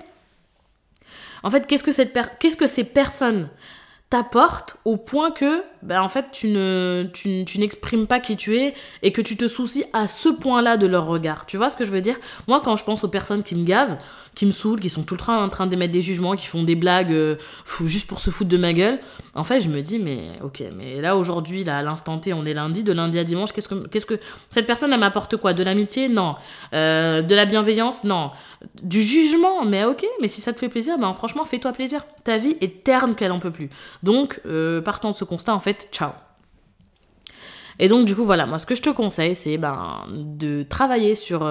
En 1.45 1.51
fait, 1.51 1.67
qu'est-ce 1.67 1.83
que, 1.83 1.91
cette 1.91 2.17
qu'est-ce 2.39 2.57
que 2.57 2.65
ces 2.65 2.83
personnes 2.83 3.49
t'apportent 4.09 4.77
au 4.85 4.97
point 4.97 5.31
que, 5.31 5.63
ben, 5.81 6.01
en 6.01 6.09
fait, 6.09 6.27
tu, 6.31 6.47
ne, 6.47 7.09
tu, 7.13 7.43
tu 7.45 7.59
n'exprimes 7.59 8.07
pas 8.07 8.19
qui 8.19 8.37
tu 8.37 8.57
es 8.57 8.73
et 9.01 9.11
que 9.11 9.21
tu 9.21 9.35
te 9.35 9.47
soucies 9.47 9.85
à 9.93 10.07
ce 10.07 10.29
point-là 10.29 10.77
de 10.77 10.85
leur 10.85 11.05
regard. 11.05 11.45
Tu 11.45 11.57
vois 11.57 11.69
ce 11.69 11.77
que 11.77 11.85
je 11.85 11.91
veux 11.91 12.01
dire? 12.01 12.17
Moi, 12.47 12.61
quand 12.63 12.77
je 12.77 12.83
pense 12.83 13.03
aux 13.03 13.09
personnes 13.09 13.43
qui 13.43 13.55
me 13.55 13.65
gavent, 13.65 13.97
qui 14.35 14.45
me 14.45 14.51
saoulent, 14.51 14.79
qui 14.79 14.89
sont 14.89 15.03
tout 15.03 15.15
le 15.15 15.21
temps 15.21 15.41
en 15.41 15.49
train 15.49 15.65
d'émettre 15.65 15.93
des 15.93 16.01
jugements, 16.01 16.35
qui 16.35 16.45
font 16.45 16.63
des 16.63 16.75
blagues 16.75 17.13
euh, 17.13 17.37
juste 17.85 18.07
pour 18.07 18.19
se 18.19 18.29
foutre 18.29 18.49
de 18.49 18.57
ma 18.57 18.73
gueule. 18.73 18.99
En 19.33 19.43
fait, 19.43 19.61
je 19.61 19.69
me 19.69 19.81
dis, 19.81 19.97
mais 19.97 20.31
ok, 20.43 20.63
mais 20.75 21.01
là 21.01 21.15
aujourd'hui, 21.15 21.63
là 21.63 21.79
à 21.79 21.81
l'instant 21.81 22.19
T, 22.19 22.33
on 22.33 22.45
est 22.45 22.53
lundi, 22.53 22.83
de 22.83 22.91
lundi 22.91 23.17
à 23.17 23.23
dimanche, 23.23 23.51
qu'est-ce 23.53 23.69
que, 23.69 23.87
qu'est-ce 23.87 24.05
que 24.05 24.19
cette 24.49 24.67
personne, 24.67 24.93
elle 24.93 24.99
m'apporte 24.99 25.37
quoi? 25.37 25.53
De 25.53 25.63
l'amitié? 25.63 26.09
Non. 26.09 26.35
Euh, 26.73 27.21
de 27.21 27.35
la 27.35 27.45
bienveillance? 27.45 28.03
Non. 28.03 28.31
Du 28.81 29.01
jugement? 29.01 29.65
Mais 29.65 29.85
ok, 29.85 30.05
mais 30.21 30.27
si 30.27 30.41
ça 30.41 30.53
te 30.53 30.59
fait 30.59 30.69
plaisir, 30.69 30.97
ben 30.97 31.13
franchement, 31.13 31.45
fais-toi 31.45 31.71
plaisir. 31.71 32.05
Ta 32.23 32.37
vie 32.37 32.57
est 32.61 32.83
terne 32.83 33.15
qu'elle 33.15 33.31
en 33.31 33.39
peut 33.39 33.51
plus. 33.51 33.69
Donc, 34.03 34.41
euh, 34.45 34.81
partant 34.81 35.11
de 35.11 35.15
ce 35.15 35.23
constat, 35.23 35.55
en 35.55 35.59
fait, 35.59 35.87
ciao. 35.91 36.11
Et 37.77 37.87
donc, 37.89 38.05
du 38.05 38.15
coup, 38.15 38.23
voilà, 38.23 38.45
moi, 38.45 38.57
ce 38.59 38.65
que 38.65 38.75
je 38.75 38.81
te 38.81 38.89
conseille, 38.89 39.35
c'est 39.35 39.57
ben, 39.57 40.05
de 40.09 40.63
travailler 40.63 41.13
sur 41.13 41.45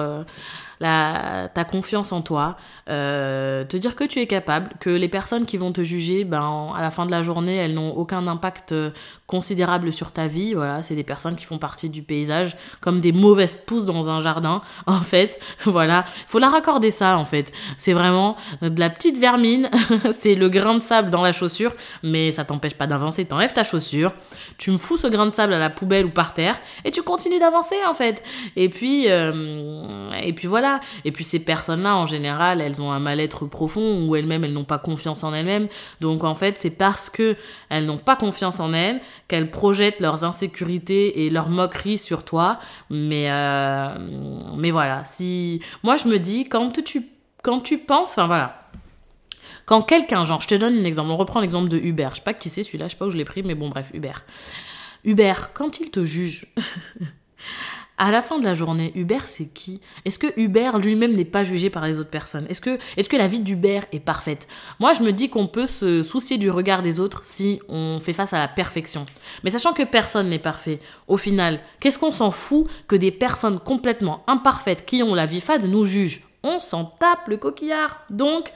ta 0.79 1.65
confiance 1.69 2.11
en 2.11 2.21
toi, 2.21 2.55
euh, 2.89 3.63
te 3.63 3.77
dire 3.77 3.95
que 3.95 4.03
tu 4.03 4.19
es 4.19 4.27
capable, 4.27 4.71
que 4.79 4.89
les 4.89 5.07
personnes 5.07 5.45
qui 5.45 5.57
vont 5.57 5.71
te 5.71 5.83
juger, 5.83 6.23
ben, 6.23 6.73
à 6.75 6.81
la 6.81 6.91
fin 6.91 7.05
de 7.05 7.11
la 7.11 7.21
journée, 7.21 7.55
elles 7.55 7.73
n'ont 7.73 7.91
aucun 7.91 8.27
impact 8.27 8.71
euh, 8.71 8.91
considérable 9.27 9.91
sur 9.91 10.11
ta 10.11 10.27
vie. 10.27 10.53
Voilà, 10.53 10.83
c'est 10.83 10.95
des 10.95 11.03
personnes 11.03 11.35
qui 11.35 11.45
font 11.45 11.57
partie 11.57 11.89
du 11.89 12.01
paysage, 12.03 12.55
comme 12.81 13.01
des 13.01 13.11
mauvaises 13.11 13.55
pousses 13.55 13.85
dans 13.85 14.09
un 14.09 14.21
jardin. 14.21 14.61
En 14.87 15.01
fait, 15.01 15.39
voilà, 15.65 16.05
faut 16.27 16.39
la 16.39 16.49
raccorder 16.49 16.91
ça. 16.91 17.17
En 17.17 17.25
fait, 17.25 17.51
c'est 17.77 17.93
vraiment 17.93 18.37
de 18.61 18.79
la 18.79 18.89
petite 18.89 19.17
vermine. 19.17 19.69
c'est 20.13 20.35
le 20.35 20.47
grain 20.47 20.75
de 20.75 20.83
sable 20.83 21.09
dans 21.09 21.23
la 21.23 21.31
chaussure, 21.31 21.73
mais 22.01 22.31
ça 22.31 22.45
t'empêche 22.45 22.75
pas 22.75 22.87
d'avancer. 22.87 23.25
T'enlèves 23.25 23.53
ta 23.53 23.63
chaussure, 23.63 24.13
tu 24.57 24.71
me 24.71 24.77
fous 24.77 24.97
ce 24.97 25.07
grain 25.07 25.25
de 25.25 25.33
sable 25.35 25.53
à 25.53 25.59
la 25.59 25.69
poubelle 25.69 26.05
ou 26.05 26.11
par 26.11 26.33
terre, 26.33 26.59
et 26.85 26.91
tu 26.91 27.01
continues 27.01 27.39
d'avancer 27.39 27.75
en 27.87 27.93
fait. 27.93 28.23
Et 28.55 28.69
puis, 28.69 29.05
euh, 29.09 30.11
et 30.23 30.33
puis 30.33 30.47
voilà 30.47 30.64
et 31.03 31.11
puis 31.11 31.23
ces 31.23 31.39
personnes-là, 31.39 31.95
en 31.95 32.05
général, 32.05 32.61
elles 32.61 32.81
ont 32.81 32.91
un 32.91 32.99
mal-être 32.99 33.45
profond 33.45 34.05
ou 34.05 34.15
elles-mêmes, 34.15 34.43
elles, 34.43 34.53
n'ont 34.53 34.63
pas 34.63 34.77
confiance 34.77 35.23
en 35.23 35.33
elles-mêmes. 35.33 35.67
Donc 36.01 36.23
en 36.23 36.35
fait, 36.35 36.57
c'est 36.57 36.71
parce 36.71 37.09
que 37.09 37.35
elles 37.69 37.85
n'ont 37.85 37.97
pas 37.97 38.15
confiance 38.15 38.59
en 38.59 38.73
elles 38.73 39.01
qu'elles 39.27 39.49
projettent 39.49 40.01
leurs 40.01 40.23
insécurités 40.23 41.25
et 41.25 41.29
leurs 41.29 41.49
moqueries 41.49 41.97
sur 41.97 42.23
toi. 42.23 42.59
Mais, 42.89 43.27
euh, 43.29 43.95
mais 44.57 44.71
voilà, 44.71 45.05
si... 45.05 45.61
Moi, 45.83 45.97
je 45.97 46.07
me 46.07 46.19
dis, 46.19 46.47
quand 46.47 46.83
tu, 46.83 47.05
quand 47.43 47.61
tu 47.61 47.77
penses... 47.77 48.11
Enfin 48.11 48.27
voilà. 48.27 48.59
Quand 49.65 49.81
quelqu'un, 49.81 50.25
genre, 50.25 50.41
je 50.41 50.47
te 50.47 50.55
donne 50.55 50.77
un 50.77 50.83
exemple, 50.83 51.09
on 51.09 51.17
reprend 51.17 51.41
l'exemple 51.41 51.69
de 51.69 51.77
Hubert, 51.77 52.11
je 52.11 52.17
sais 52.17 52.23
pas 52.23 52.35
qui 52.35 52.49
c'est 52.49 52.61
celui-là, 52.61 52.87
je 52.87 52.91
sais 52.91 52.97
pas 52.97 53.05
où 53.05 53.09
je 53.09 53.17
l'ai 53.17 53.25
pris, 53.25 53.41
mais 53.41 53.55
bon, 53.55 53.69
bref, 53.69 53.89
Hubert. 53.93 54.23
Hubert, 55.03 55.53
quand 55.53 55.79
il 55.79 55.89
te 55.89 56.03
juge, 56.05 56.47
à 57.97 58.11
la 58.11 58.21
fin 58.21 58.39
de 58.39 58.43
la 58.43 58.53
journée, 58.53 58.91
Hubert, 58.95 59.27
c'est 59.27 59.47
qui? 59.47 59.79
Est-ce 60.03 60.19
que 60.19 60.27
Hubert 60.37 60.77
lui-même 60.79 61.13
n'est 61.13 61.23
pas 61.23 61.43
jugé 61.43 61.69
par 61.69 61.85
les 61.85 61.99
autres 61.99 62.09
personnes? 62.09 62.45
Est-ce 62.49 62.61
que, 62.61 62.77
est 62.97 63.07
que 63.07 63.15
la 63.15 63.27
vie 63.27 63.39
d'Hubert 63.39 63.85
est 63.91 63.99
parfaite? 63.99 64.47
Moi, 64.79 64.93
je 64.93 65.03
me 65.03 65.11
dis 65.11 65.29
qu'on 65.29 65.47
peut 65.47 65.67
se 65.67 66.03
soucier 66.03 66.37
du 66.37 66.49
regard 66.49 66.81
des 66.81 66.99
autres 66.99 67.21
si 67.23 67.59
on 67.69 67.99
fait 68.01 68.13
face 68.13 68.33
à 68.33 68.39
la 68.39 68.47
perfection. 68.47 69.05
Mais 69.43 69.49
sachant 69.49 69.73
que 69.73 69.83
personne 69.83 70.29
n'est 70.29 70.39
parfait, 70.39 70.79
au 71.07 71.17
final, 71.17 71.59
qu'est-ce 71.79 71.99
qu'on 71.99 72.11
s'en 72.11 72.31
fout 72.31 72.67
que 72.87 72.95
des 72.95 73.11
personnes 73.11 73.59
complètement 73.59 74.23
imparfaites 74.27 74.85
qui 74.85 75.01
ont 75.01 75.15
la 75.15 75.25
vie 75.25 75.41
fade 75.41 75.65
nous 75.65 75.85
jugent? 75.85 76.23
On 76.43 76.59
s'en 76.59 76.85
tape 76.85 77.27
le 77.27 77.37
coquillard. 77.37 78.01
Donc, 78.09 78.51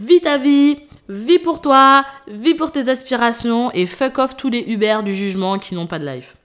vis 0.00 0.22
ta 0.22 0.38
vie, 0.38 0.78
vis 1.08 1.38
pour 1.38 1.60
toi, 1.60 2.04
vis 2.26 2.54
pour 2.54 2.72
tes 2.72 2.88
aspirations 2.88 3.70
et 3.72 3.86
fuck 3.86 4.18
off 4.18 4.36
tous 4.36 4.48
les 4.48 4.64
Hubert 4.66 5.02
du 5.02 5.14
jugement 5.14 5.58
qui 5.58 5.74
n'ont 5.74 5.86
pas 5.86 5.98
de 5.98 6.06
life. 6.06 6.36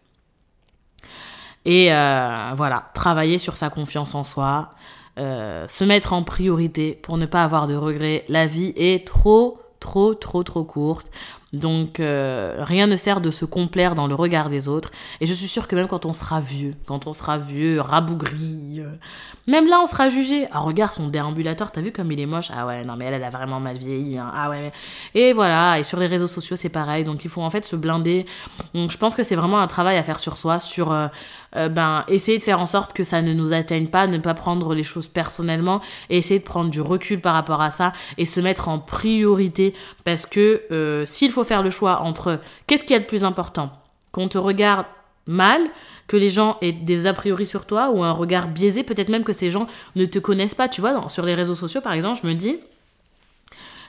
Et 1.68 1.92
euh, 1.92 2.54
voilà, 2.56 2.86
travailler 2.94 3.38
sur 3.38 3.58
sa 3.58 3.70
confiance 3.70 4.16
en 4.16 4.24
soi, 4.24 4.70
euh, 5.20 5.68
se 5.68 5.84
mettre 5.84 6.14
en 6.14 6.24
priorité 6.24 6.98
pour 7.04 7.18
ne 7.18 7.26
pas 7.26 7.44
avoir 7.44 7.68
de 7.68 7.76
regrets. 7.76 8.24
La 8.30 8.46
vie 8.46 8.72
est 8.78 9.06
trop, 9.06 9.60
trop, 9.82 10.16
trop, 10.16 10.44
trop 10.44 10.64
courte. 10.64 11.12
Donc 11.60 12.00
euh, 12.00 12.56
rien 12.60 12.88
ne 12.88 12.96
sert 12.96 13.22
de 13.22 13.32
se 13.32 13.46
complaire 13.46 13.96
dans 13.96 14.08
le 14.08 14.16
regard 14.16 14.50
des 14.50 14.68
autres. 14.68 14.92
Et 15.22 15.26
je 15.26 15.34
suis 15.34 15.48
sûre 15.48 15.68
que 15.68 15.76
même 15.76 15.88
quand 15.88 16.06
on 16.06 16.14
sera 16.14 16.40
vieux, 16.40 16.74
quand 16.86 17.08
on 17.08 17.14
sera 17.14 17.38
vieux, 17.38 17.82
rabougri, 17.82 18.82
même 19.48 19.68
là 19.68 19.80
on 19.82 19.88
sera 19.88 20.10
jugé. 20.10 20.48
Ah 20.52 20.60
regarde 20.60 20.94
son 20.94 21.08
déambulateur, 21.08 21.72
t'as 21.72 21.82
vu 21.82 21.92
comme 21.92 22.12
il 22.12 22.20
est 22.20 22.26
moche? 22.26 22.50
Ah 22.56 22.66
ouais, 22.66 22.84
non 22.84 22.96
mais 22.96 23.06
elle, 23.06 23.16
elle 23.16 23.24
a 23.24 23.30
vraiment 23.30 23.60
mal 23.60 23.78
vieilli. 23.78 24.18
Hein. 24.18 24.32
Ah 24.34 24.50
ouais. 24.50 24.72
Et 25.16 25.34
voilà, 25.34 25.80
et 25.80 25.84
sur 25.84 26.00
les 26.00 26.08
réseaux 26.08 26.28
sociaux 26.28 26.56
c'est 26.56 26.70
pareil. 26.70 27.04
Donc 27.04 27.24
il 27.26 27.30
faut 27.30 27.42
en 27.42 27.50
fait 27.50 27.66
se 27.66 27.76
blinder. 27.76 28.26
Donc 28.74 28.92
je 28.92 28.98
pense 28.98 29.16
que 29.16 29.24
c'est 29.24 29.36
vraiment 29.36 29.60
un 29.60 29.68
travail 29.68 29.98
à 29.98 30.04
faire 30.04 30.20
sur 30.20 30.38
soi, 30.38 30.60
sur 30.60 30.92
euh, 31.56 31.70
ben, 31.70 32.04
essayer 32.08 32.38
de 32.38 32.44
faire 32.44 32.60
en 32.60 32.66
sorte 32.66 32.94
que 32.94 33.04
ça 33.04 33.22
ne 33.22 33.34
nous 33.34 33.54
atteigne 33.54 33.88
pas, 33.88 34.06
ne 34.08 34.18
pas 34.18 34.34
prendre 34.34 34.74
les 34.76 34.84
choses 34.84 35.08
personnellement, 35.08 35.82
et 36.10 36.18
essayer 36.18 36.40
de 36.40 36.46
prendre 36.46 36.70
du 36.70 36.82
recul 36.82 37.22
par 37.22 37.34
rapport 37.34 37.62
à 37.62 37.70
ça 37.70 37.94
et 38.18 38.26
se 38.26 38.40
mettre 38.40 38.68
en 38.68 38.80
priorité 38.80 39.74
parce 40.04 40.26
que 40.26 40.62
euh, 40.72 41.06
s'il 41.06 41.32
faut 41.32 41.44
faire 41.48 41.64
le 41.64 41.70
choix 41.70 42.02
entre 42.02 42.40
qu'est-ce 42.68 42.84
qui 42.84 42.94
est 42.94 43.00
le 43.00 43.06
plus 43.06 43.24
important, 43.24 43.72
qu'on 44.12 44.28
te 44.28 44.38
regarde 44.38 44.86
mal, 45.26 45.62
que 46.08 46.16
les 46.16 46.30
gens 46.30 46.58
aient 46.62 46.72
des 46.72 47.08
a 47.08 47.14
priori 47.14 47.46
sur 47.46 47.66
toi 47.66 47.90
ou 47.90 48.04
un 48.04 48.12
regard 48.12 48.48
biaisé, 48.48 48.84
peut-être 48.84 49.10
même 49.10 49.24
que 49.24 49.34
ces 49.34 49.52
gens 49.52 49.68
ne 49.96 50.06
te 50.06 50.20
connaissent 50.20 50.56
pas, 50.56 50.70
tu 50.70 50.82
vois, 50.82 51.10
sur 51.10 51.26
les 51.26 51.36
réseaux 51.36 51.56
sociaux 51.56 51.82
par 51.82 51.94
exemple, 51.94 52.20
je 52.22 52.28
me 52.28 52.34
dis, 52.34 52.58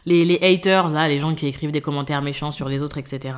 les, 0.07 0.25
les 0.25 0.39
haters, 0.43 0.89
là, 0.89 1.09
les 1.09 1.19
gens 1.19 1.35
qui 1.35 1.47
écrivent 1.47 1.71
des 1.71 1.81
commentaires 1.81 2.23
méchants 2.23 2.53
sur 2.53 2.69
les 2.69 2.83
autres, 2.83 2.99
etc. 2.99 3.35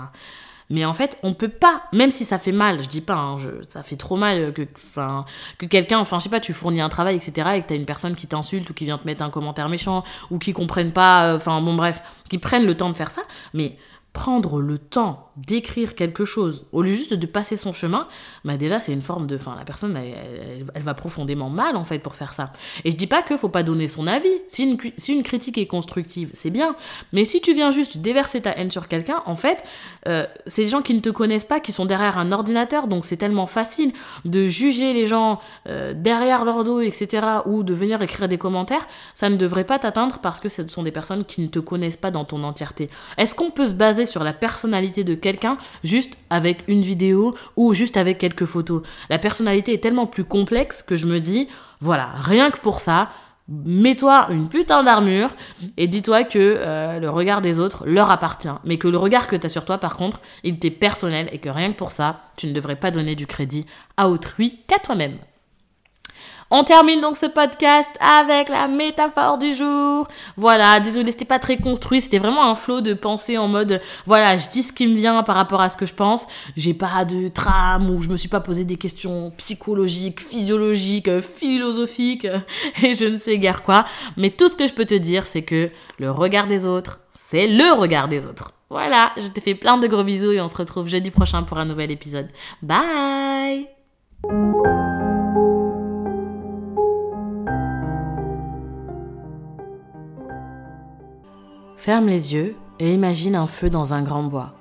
Mais 0.71 0.85
en 0.85 0.93
fait, 0.93 1.19
on 1.25 1.35
peut 1.35 1.49
pas, 1.49 1.83
même 1.93 2.13
si 2.13 2.25
ça 2.25 2.39
fait 2.39 2.53
mal, 2.53 2.81
je 2.81 2.89
dis 2.89 3.01
pas, 3.01 3.17
hein, 3.17 3.37
ça 3.69 3.83
fait 3.83 3.97
trop 3.97 4.17
mal 4.17 4.53
que, 4.53 4.63
enfin, 4.77 5.25
que 5.59 5.67
quelqu'un, 5.67 5.99
enfin, 5.99 6.21
je 6.21 6.25
sais 6.25 6.31
pas, 6.31 6.39
tu 6.39 6.53
fournis 6.53 6.81
un 6.81 6.89
travail, 6.89 7.17
etc., 7.17 7.33
et 7.57 7.63
que 7.63 7.69
t'as 7.69 7.75
une 7.75 7.87
personne 7.87 8.15
qui 8.15 8.29
t'insulte 8.29 8.71
ou 8.71 8.75
qui 8.75 8.85
vient 8.85 8.97
te 8.97 9.07
mettre 9.07 9.23
un 9.23 9.31
commentaire 9.31 9.69
méchant 9.69 10.05
ou 10.31 10.39
qui 10.39 10.53
comprennent 10.53 10.93
pas, 10.93 11.27
euh, 11.27 11.37
enfin, 11.37 11.61
bon, 11.61 11.75
bref, 11.75 12.03
qui 12.29 12.39
prennent 12.39 12.67
le 12.67 12.77
temps 12.77 12.89
de 12.89 12.95
faire 12.95 13.11
ça. 13.11 13.23
Mais 13.53 13.77
prendre 14.13 14.61
le 14.61 14.79
temps 14.79 15.31
d'écrire 15.37 15.95
quelque 15.95 16.25
chose 16.25 16.67
au 16.73 16.83
lieu 16.83 16.91
juste 16.91 17.15
de 17.15 17.27
passer 17.27 17.57
son 17.57 17.73
chemin, 17.73 18.09
bah 18.45 18.57
déjà 18.57 18.81
c'est 18.81 18.93
une 18.93 19.03
forme 19.03 19.27
de, 19.27 19.37
enfin 19.37 19.55
la 19.57 19.65
personne 19.65 19.97
elle, 19.97 20.83
va 20.83 20.95
profondément 20.95 21.49
mal 21.49 21.77
en 21.77 21.85
fait 21.85 21.99
pour 22.01 22.15
faire 22.15 22.33
ça. 22.33 22.53
Et 22.85 22.91
je 22.91 22.97
dis 22.97 23.07
pas 23.07 23.23
que 23.23 23.37
faut 23.37 23.49
pas 23.49 23.63
donner 23.63 23.89
son 23.89 24.07
avis. 24.07 24.29
Si 24.49 24.65
une, 24.65 24.79
si 24.97 25.13
une 25.13 25.23
critique 25.23 25.59
est 25.59 25.67
constructive, 25.67 26.31
c'est 26.35 26.51
bien. 26.51 26.75
Mais 27.13 27.25
si 27.25 27.41
tu 27.41 27.55
viens 27.55 27.71
juste 27.71 27.99
déverser 27.99 28.43
ta 28.43 28.51
haine 28.51 28.71
sur 28.71 28.89
quelqu'un, 28.89 29.23
en 29.27 29.35
fait, 29.35 29.63
euh, 30.09 30.27
c'est 30.47 30.63
des 30.63 30.69
gens 30.69 30.83
qui 30.83 30.95
ne 30.95 31.01
te 31.01 31.11
connaissent 31.11 31.45
pas, 31.45 31.61
qui 31.61 31.73
sont 31.73 31.87
derrière 31.87 32.19
un 32.19 32.33
ordinateur, 32.33 32.89
donc 32.89 33.05
c'est 33.05 33.17
tellement 33.17 33.47
facile 33.47 33.93
de 34.25 34.47
juger 34.47 34.93
les 34.93 35.07
gens 35.07 35.41
euh, 35.69 35.95
derrière 35.95 36.45
leur 36.45 36.65
dos, 36.65 36.81
etc. 36.81 37.27
ou 37.47 37.63
de 37.63 37.73
venir 37.73 38.03
écrire 38.03 38.29
des 38.29 38.39
commentaires. 38.39 38.87
Ça 39.15 39.31
ne 39.31 39.37
devrait 39.37 39.65
pas 39.65 39.79
t'atteindre 39.79 40.19
parce 40.19 40.41
que 40.41 40.49
ce 40.49 40.67
sont 40.69 40.83
des 40.83 40.91
personnes 40.91 41.25
qui 41.25 41.41
ne 41.41 41.47
te 41.47 41.61
connaissent 41.61 41.97
pas 41.97 42.11
dans 42.11 42.25
ton 42.25 42.43
entièreté. 42.43 42.91
Est-ce 43.17 43.35
qu'on 43.35 43.51
peut 43.51 43.67
se 43.67 43.73
baser 43.73 44.00
sur 44.07 44.25
la 44.25 44.33
personnalité 44.33 45.05
de 45.05 45.15
quelqu'un 45.15 45.59
juste 45.85 46.17
avec 46.31 46.65
une 46.69 46.83
vidéo 46.83 47.35
ou 47.57 47.75
juste 47.75 47.97
avec 47.97 48.19
quelques 48.19 48.45
photos. 48.45 48.83
La 49.09 49.19
personnalité 49.19 49.75
est 49.75 49.83
tellement 49.83 50.07
plus 50.07 50.25
complexe 50.25 50.83
que 50.83 50.97
je 50.97 51.07
me 51.07 51.21
dis, 51.21 51.49
voilà, 51.81 52.11
rien 52.15 52.51
que 52.51 52.59
pour 52.59 52.81
ça, 52.81 53.11
mets-toi 53.49 54.29
une 54.31 54.49
putain 54.49 54.83
d'armure 54.85 55.31
et 55.77 55.89
dis-toi 55.89 56.25
que 56.25 56.39
euh, 56.39 57.01
le 57.01 57.11
regard 57.11 57.43
des 57.43 57.59
autres 57.59 57.85
leur 57.87 58.11
appartient. 58.11 58.49
Mais 58.65 58.79
que 58.79 58.89
le 58.89 58.99
regard 58.99 59.27
que 59.27 59.37
tu 59.37 59.47
as 59.47 59.51
sur 59.51 59.65
toi, 59.65 59.79
par 59.79 59.97
contre, 59.97 60.21
il 60.45 60.59
t'est 60.59 60.71
personnel 60.71 61.29
et 61.33 61.39
que 61.39 61.49
rien 61.49 61.73
que 61.73 61.77
pour 61.77 61.91
ça, 61.91 62.21
tu 62.37 62.47
ne 62.47 62.53
devrais 62.53 62.77
pas 62.77 62.91
donner 62.91 63.17
du 63.17 63.27
crédit 63.27 63.67
à 63.97 64.09
autrui 64.09 64.61
qu'à 64.67 64.79
toi-même. 64.79 65.19
On 66.53 66.65
termine 66.65 67.01
donc 67.01 67.17
ce 67.17 67.27
podcast 67.27 67.91
avec 68.01 68.49
la 68.49 68.67
métaphore 68.67 69.39
du 69.39 69.55
jour. 69.55 70.09
Voilà, 70.37 70.81
désolé, 70.81 71.13
c'était 71.13 71.25
pas 71.25 71.39
très 71.39 71.59
construit, 71.59 72.01
c'était 72.01 72.19
vraiment 72.19 72.45
un 72.45 72.57
flot 72.57 72.81
de 72.81 72.93
pensée 72.93 73.39
en 73.39 73.47
mode 73.47 73.81
voilà, 74.05 74.37
je 74.37 74.49
dis 74.49 74.65
ce 74.65 74.73
qui 74.73 74.89
me 74.89 74.97
vient 74.97 75.23
par 75.23 75.37
rapport 75.37 75.61
à 75.61 75.69
ce 75.69 75.77
que 75.77 75.87
je 75.87 75.95
pense. 75.95 76.27
J'ai 76.57 76.75
pas 76.75 77.05
de 77.05 77.29
trame 77.29 77.89
ou 77.91 78.03
je 78.03 78.09
me 78.09 78.17
suis 78.17 78.29
pas 78.29 78.41
posé 78.41 78.65
des 78.65 78.77
questions 78.77 79.33
psychologiques, 79.37 80.21
physiologiques, 80.21 81.21
philosophiques 81.21 82.27
et 82.83 82.97
je 82.97 83.05
ne 83.05 83.17
sais 83.17 83.39
guère 83.39 83.63
quoi. 83.63 83.85
Mais 84.17 84.31
tout 84.31 84.49
ce 84.49 84.57
que 84.57 84.67
je 84.67 84.73
peux 84.73 84.87
te 84.87 84.95
dire, 84.95 85.27
c'est 85.27 85.43
que 85.43 85.71
le 85.99 86.11
regard 86.11 86.49
des 86.49 86.67
autres, 86.67 87.01
c'est 87.13 87.47
le 87.47 87.79
regard 87.79 88.09
des 88.09 88.27
autres. 88.27 88.53
Voilà, 88.71 89.13
je 89.17 89.29
te 89.29 89.41
fais 89.41 89.55
plein 89.55 89.79
de 89.79 89.87
gros 89.87 90.05
bisous 90.05 90.33
et 90.33 90.41
on 90.41 90.49
se 90.49 90.57
retrouve 90.57 90.89
jeudi 90.89 91.11
prochain 91.11 91.45
pour 91.45 91.59
un 91.59 91.65
nouvel 91.65 91.93
épisode. 91.93 92.29
Bye 92.63 93.69
Ferme 101.81 102.09
les 102.09 102.35
yeux 102.35 102.57
et 102.79 102.93
imagine 102.93 103.35
un 103.35 103.47
feu 103.47 103.71
dans 103.71 103.95
un 103.95 104.03
grand 104.03 104.25
bois. 104.25 104.53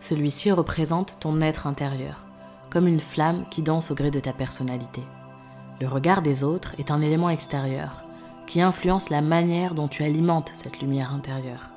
Celui-ci 0.00 0.50
représente 0.50 1.16
ton 1.20 1.40
être 1.40 1.68
intérieur, 1.68 2.26
comme 2.70 2.88
une 2.88 2.98
flamme 2.98 3.44
qui 3.52 3.62
danse 3.62 3.92
au 3.92 3.94
gré 3.94 4.10
de 4.10 4.18
ta 4.18 4.32
personnalité. 4.32 5.04
Le 5.80 5.86
regard 5.86 6.22
des 6.22 6.42
autres 6.42 6.74
est 6.78 6.90
un 6.90 7.02
élément 7.02 7.30
extérieur 7.30 8.04
qui 8.48 8.60
influence 8.60 9.10
la 9.10 9.20
manière 9.20 9.76
dont 9.76 9.86
tu 9.86 10.02
alimentes 10.02 10.50
cette 10.54 10.80
lumière 10.80 11.14
intérieure. 11.14 11.70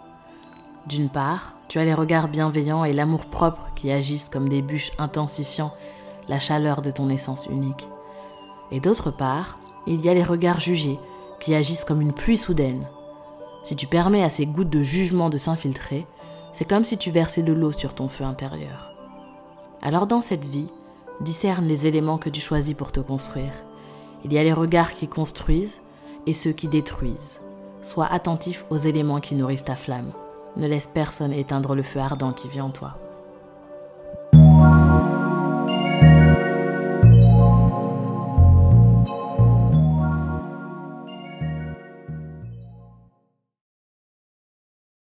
D'une 0.87 1.09
part, 1.09 1.53
tu 1.67 1.77
as 1.77 1.85
les 1.85 1.93
regards 1.93 2.27
bienveillants 2.27 2.83
et 2.83 2.93
l'amour-propre 2.93 3.69
qui 3.75 3.91
agissent 3.91 4.29
comme 4.29 4.49
des 4.49 4.63
bûches 4.63 4.91
intensifiant 4.97 5.71
la 6.27 6.39
chaleur 6.39 6.81
de 6.81 6.89
ton 6.89 7.09
essence 7.09 7.45
unique. 7.45 7.87
Et 8.71 8.79
d'autre 8.79 9.11
part, 9.11 9.59
il 9.85 10.01
y 10.01 10.09
a 10.09 10.15
les 10.15 10.23
regards 10.23 10.59
jugés 10.59 10.97
qui 11.39 11.53
agissent 11.53 11.85
comme 11.85 12.01
une 12.01 12.13
pluie 12.13 12.37
soudaine, 12.37 12.87
si 13.63 13.75
tu 13.75 13.87
permets 13.87 14.23
à 14.23 14.29
ces 14.29 14.45
gouttes 14.45 14.69
de 14.69 14.83
jugement 14.83 15.29
de 15.29 15.37
s'infiltrer, 15.37 16.07
c'est 16.51 16.65
comme 16.67 16.85
si 16.85 16.97
tu 16.97 17.11
versais 17.11 17.43
de 17.43 17.53
l'eau 17.53 17.71
sur 17.71 17.93
ton 17.93 18.07
feu 18.07 18.23
intérieur. 18.23 18.93
Alors 19.81 20.07
dans 20.07 20.21
cette 20.21 20.45
vie, 20.45 20.71
discerne 21.21 21.67
les 21.67 21.87
éléments 21.87 22.17
que 22.17 22.29
tu 22.29 22.41
choisis 22.41 22.73
pour 22.73 22.91
te 22.91 22.99
construire. 22.99 23.53
Il 24.25 24.33
y 24.33 24.37
a 24.37 24.43
les 24.43 24.53
regards 24.53 24.91
qui 24.91 25.07
construisent 25.07 25.81
et 26.25 26.33
ceux 26.33 26.51
qui 26.51 26.67
détruisent. 26.67 27.39
Sois 27.81 28.07
attentif 28.07 28.65
aux 28.69 28.77
éléments 28.77 29.21
qui 29.21 29.35
nourrissent 29.35 29.65
ta 29.65 29.75
flamme. 29.75 30.11
Ne 30.57 30.67
laisse 30.67 30.87
personne 30.87 31.31
éteindre 31.31 31.75
le 31.75 31.83
feu 31.83 31.99
ardent 31.99 32.33
qui 32.33 32.47
vit 32.47 32.61
en 32.61 32.71
toi. 32.71 32.95